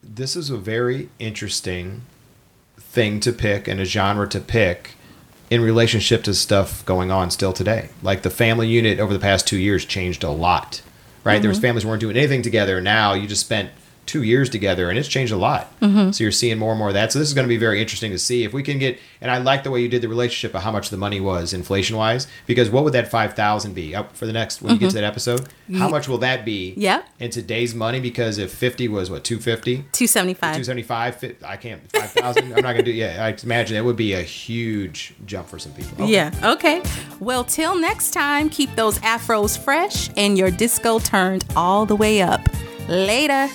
this 0.03 0.35
is 0.35 0.49
a 0.49 0.57
very 0.57 1.09
interesting 1.19 2.01
thing 2.77 3.19
to 3.21 3.31
pick 3.31 3.67
and 3.67 3.79
a 3.79 3.85
genre 3.85 4.27
to 4.27 4.39
pick 4.39 4.91
in 5.49 5.61
relationship 5.61 6.23
to 6.23 6.33
stuff 6.33 6.85
going 6.85 7.11
on 7.11 7.29
still 7.29 7.53
today. 7.53 7.89
Like 8.01 8.21
the 8.23 8.29
family 8.29 8.67
unit 8.67 8.99
over 8.99 9.13
the 9.13 9.19
past 9.19 9.47
two 9.47 9.57
years 9.57 9.85
changed 9.85 10.23
a 10.23 10.29
lot, 10.29 10.81
right? 11.23 11.41
There 11.41 11.49
was 11.49 11.59
families 11.59 11.83
who 11.83 11.89
weren't 11.89 12.01
doing 12.01 12.17
anything 12.17 12.41
together. 12.41 12.81
Now 12.81 13.13
you 13.13 13.27
just 13.27 13.41
spent 13.41 13.69
two 14.05 14.23
years 14.23 14.49
together 14.49 14.89
and 14.89 14.99
it's 14.99 15.07
changed 15.07 15.31
a 15.31 15.37
lot. 15.37 15.79
Mm-hmm. 15.79 16.11
So 16.11 16.23
you're 16.23 16.31
seeing 16.31 16.57
more 16.57 16.71
and 16.71 16.79
more 16.79 16.89
of 16.89 16.93
that. 16.95 17.11
So 17.11 17.19
this 17.19 17.27
is 17.27 17.33
going 17.33 17.47
to 17.47 17.49
be 17.49 17.57
very 17.57 17.81
interesting 17.81 18.11
to 18.11 18.19
see 18.19 18.43
if 18.43 18.53
we 18.53 18.63
can 18.63 18.77
get. 18.77 18.99
And 19.21 19.29
I 19.29 19.37
like 19.37 19.63
the 19.63 19.71
way 19.71 19.81
you 19.81 19.87
did 19.87 20.01
the 20.01 20.09
relationship 20.09 20.55
of 20.55 20.63
how 20.63 20.71
much 20.71 20.89
the 20.89 20.97
money 20.97 21.21
was 21.21 21.53
inflation 21.53 21.95
wise, 21.95 22.27
because 22.47 22.69
what 22.69 22.83
would 22.83 22.93
that 22.93 23.09
five 23.09 23.33
thousand 23.33 23.73
be 23.73 23.95
up 23.95 24.15
for 24.15 24.25
the 24.25 24.33
next 24.33 24.61
when 24.61 24.73
you 24.73 24.79
get 24.79 24.87
to 24.87 24.95
mm-hmm. 24.95 25.01
that 25.01 25.07
episode? 25.07 25.47
How 25.77 25.87
much 25.87 26.07
will 26.07 26.17
that 26.19 26.43
be? 26.43 26.73
Yeah. 26.75 27.03
In 27.19 27.29
today's 27.31 27.73
money, 27.73 27.99
because 27.99 28.37
if 28.37 28.51
fifty 28.51 28.87
was 28.87 29.09
what 29.09 29.23
two 29.23 29.39
fifty. 29.39 29.85
Two 29.91 30.07
seventy 30.07 30.33
five. 30.33 30.55
275 30.55 31.37
I 31.43 31.57
can't 31.57 31.81
5000 31.91 32.43
I'm 32.43 32.49
not 32.49 32.61
going 32.61 32.77
to 32.77 32.83
do 32.83 32.91
yeah 32.91 33.25
I 33.25 33.35
imagine 33.43 33.77
it 33.77 33.85
would 33.85 33.95
be 33.95 34.13
a 34.13 34.21
huge 34.21 35.13
jump 35.25 35.47
for 35.47 35.59
some 35.59 35.71
people 35.73 36.01
Okay. 36.01 36.11
Yeah. 36.11 36.31
Okay. 36.43 36.81
Well, 37.19 37.43
till 37.43 37.79
next 37.79 38.11
time, 38.11 38.49
keep 38.49 38.73
those 38.75 38.97
afros 38.99 39.57
fresh 39.57 40.09
and 40.17 40.37
your 40.37 40.49
disco 40.51 40.99
turned 40.99 41.45
all 41.55 41.85
the 41.85 41.95
way 41.95 42.21
up. 42.21 42.41
Later. 42.87 43.49